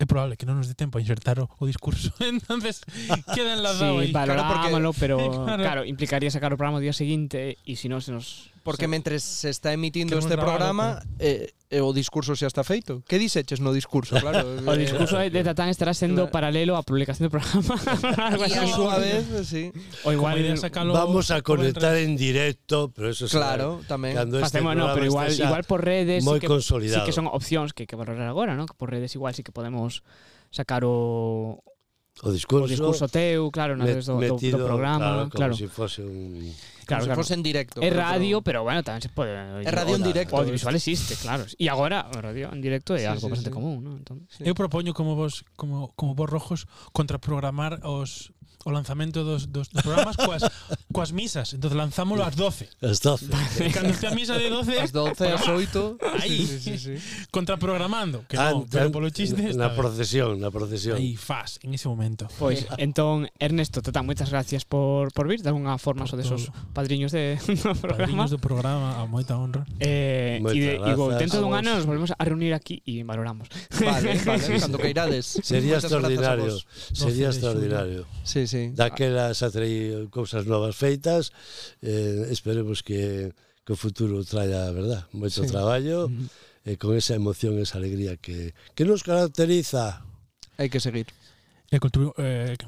[0.02, 2.12] é probable que non nos dé tempo a insertar o, o discurso.
[2.20, 2.84] Entonces,
[3.32, 4.12] queda enlazado Sí, aí.
[4.12, 5.16] valorámoslo, pero
[5.48, 5.62] Claro.
[5.62, 5.82] claro.
[5.88, 8.51] implicaría sacar o programa o día seguinte e se non se nos...
[8.62, 8.88] Porque sí.
[8.88, 13.02] mentre se está emitindo este programa eh, eh, o discurso xa está feito.
[13.08, 14.44] Que diseches no discurso, claro.
[14.44, 16.36] o eh, discurso de eh, Tatán estará sendo claro.
[16.36, 17.74] paralelo á publicación do programa.
[18.38, 19.74] a súa vez, sí.
[20.06, 24.14] O igual sacalo vamos a conectar en directo, pero eso Claro, tamén.
[24.14, 26.48] Este Facemos, no, pero igual igual por redes sí que,
[26.92, 28.68] sí que son opcións que hai que valorar agora, ¿no?
[28.68, 30.04] Que por redes igual sí que podemos
[30.52, 31.64] sacar o
[32.20, 35.54] o discurso, o discurso teu, claro, na met, do, metido, do programa, claro, como claro.
[35.56, 36.52] se si fose un
[36.86, 37.22] Claro, como claro.
[37.22, 37.78] fose en directo.
[37.80, 39.30] É radio, pero, bueno, tamén se pode...
[39.30, 40.34] É radio en directo.
[40.34, 41.46] O audiovisual existe, claro.
[41.46, 43.56] E agora, o radio en directo é sí, algo sí, bastante sí.
[43.56, 43.92] común, ¿no?
[43.98, 44.42] Entón, sí.
[44.42, 49.82] Eu propoño como vos, como, como vos rojos, contraprogramar os o lanzamento dos, dos, dos
[49.82, 50.42] programas coas,
[50.92, 51.54] coas misas.
[51.54, 52.68] Entonces lanzámolo ás 12.
[52.82, 53.28] As 12.
[53.72, 57.26] Cando este a misa de 12, as 12 ás 8, aí, sí, sí, sí, sí.
[57.30, 60.96] contraprogramando, que ah, non, pero polo chiste na procesión, na procesión.
[60.98, 62.28] Aí fas en ese momento.
[62.38, 67.12] Pois, entón Ernesto, total, moitas gracias por por vir, de alguna forma so desos padriños
[67.12, 68.06] de do programa.
[68.06, 69.66] Padriños do programa, a moita honra.
[69.80, 73.48] Eh, e de, digo, dentro dun ano nos volvemos a reunir aquí e valoramos.
[73.80, 75.40] Vale, vale, cando queirades.
[75.42, 76.58] Sería extraordinario.
[76.92, 78.06] Sería extraordinario.
[78.22, 78.62] Sí, sí.
[78.76, 81.32] Daquela xa traí cousas novas feitas,
[81.80, 83.32] eh, esperemos que,
[83.64, 85.48] que o futuro traia, verdad, moito sí.
[85.48, 86.28] traballo, mm -hmm.
[86.68, 90.04] e eh, con esa emoción, esa alegría que, que nos caracteriza.
[90.60, 91.08] Hai que seguir.
[91.72, 92.60] E cultu eh,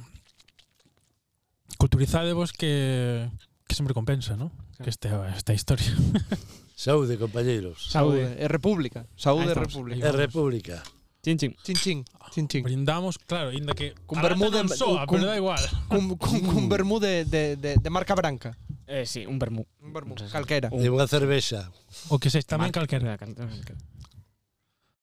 [1.77, 3.29] culturizadevos que,
[3.69, 4.49] que sempre compensa, ¿no?
[4.81, 5.93] Que esta, esta historia.
[6.75, 7.87] Saúde, compañeiros.
[7.87, 8.35] Saúde.
[8.41, 9.07] É República.
[9.15, 10.03] Saúde, estamos, República.
[10.03, 10.77] É República.
[11.25, 11.57] Chin, chin.
[11.65, 12.05] Chin, chin.
[12.35, 12.63] chin, chin.
[12.63, 15.63] Brindamos, claro, ainda que con bermude non soa, pero da igual.
[15.89, 17.01] Cun, cun, cun vermú mm.
[17.01, 18.53] de, de, de, de marca branca.
[18.85, 19.65] Eh, sí, un vermú.
[19.81, 20.69] Un vermú, calquera.
[20.69, 21.73] De unha cervexa.
[22.13, 23.17] O que se tamén calquera.
[23.17, 23.81] calquera.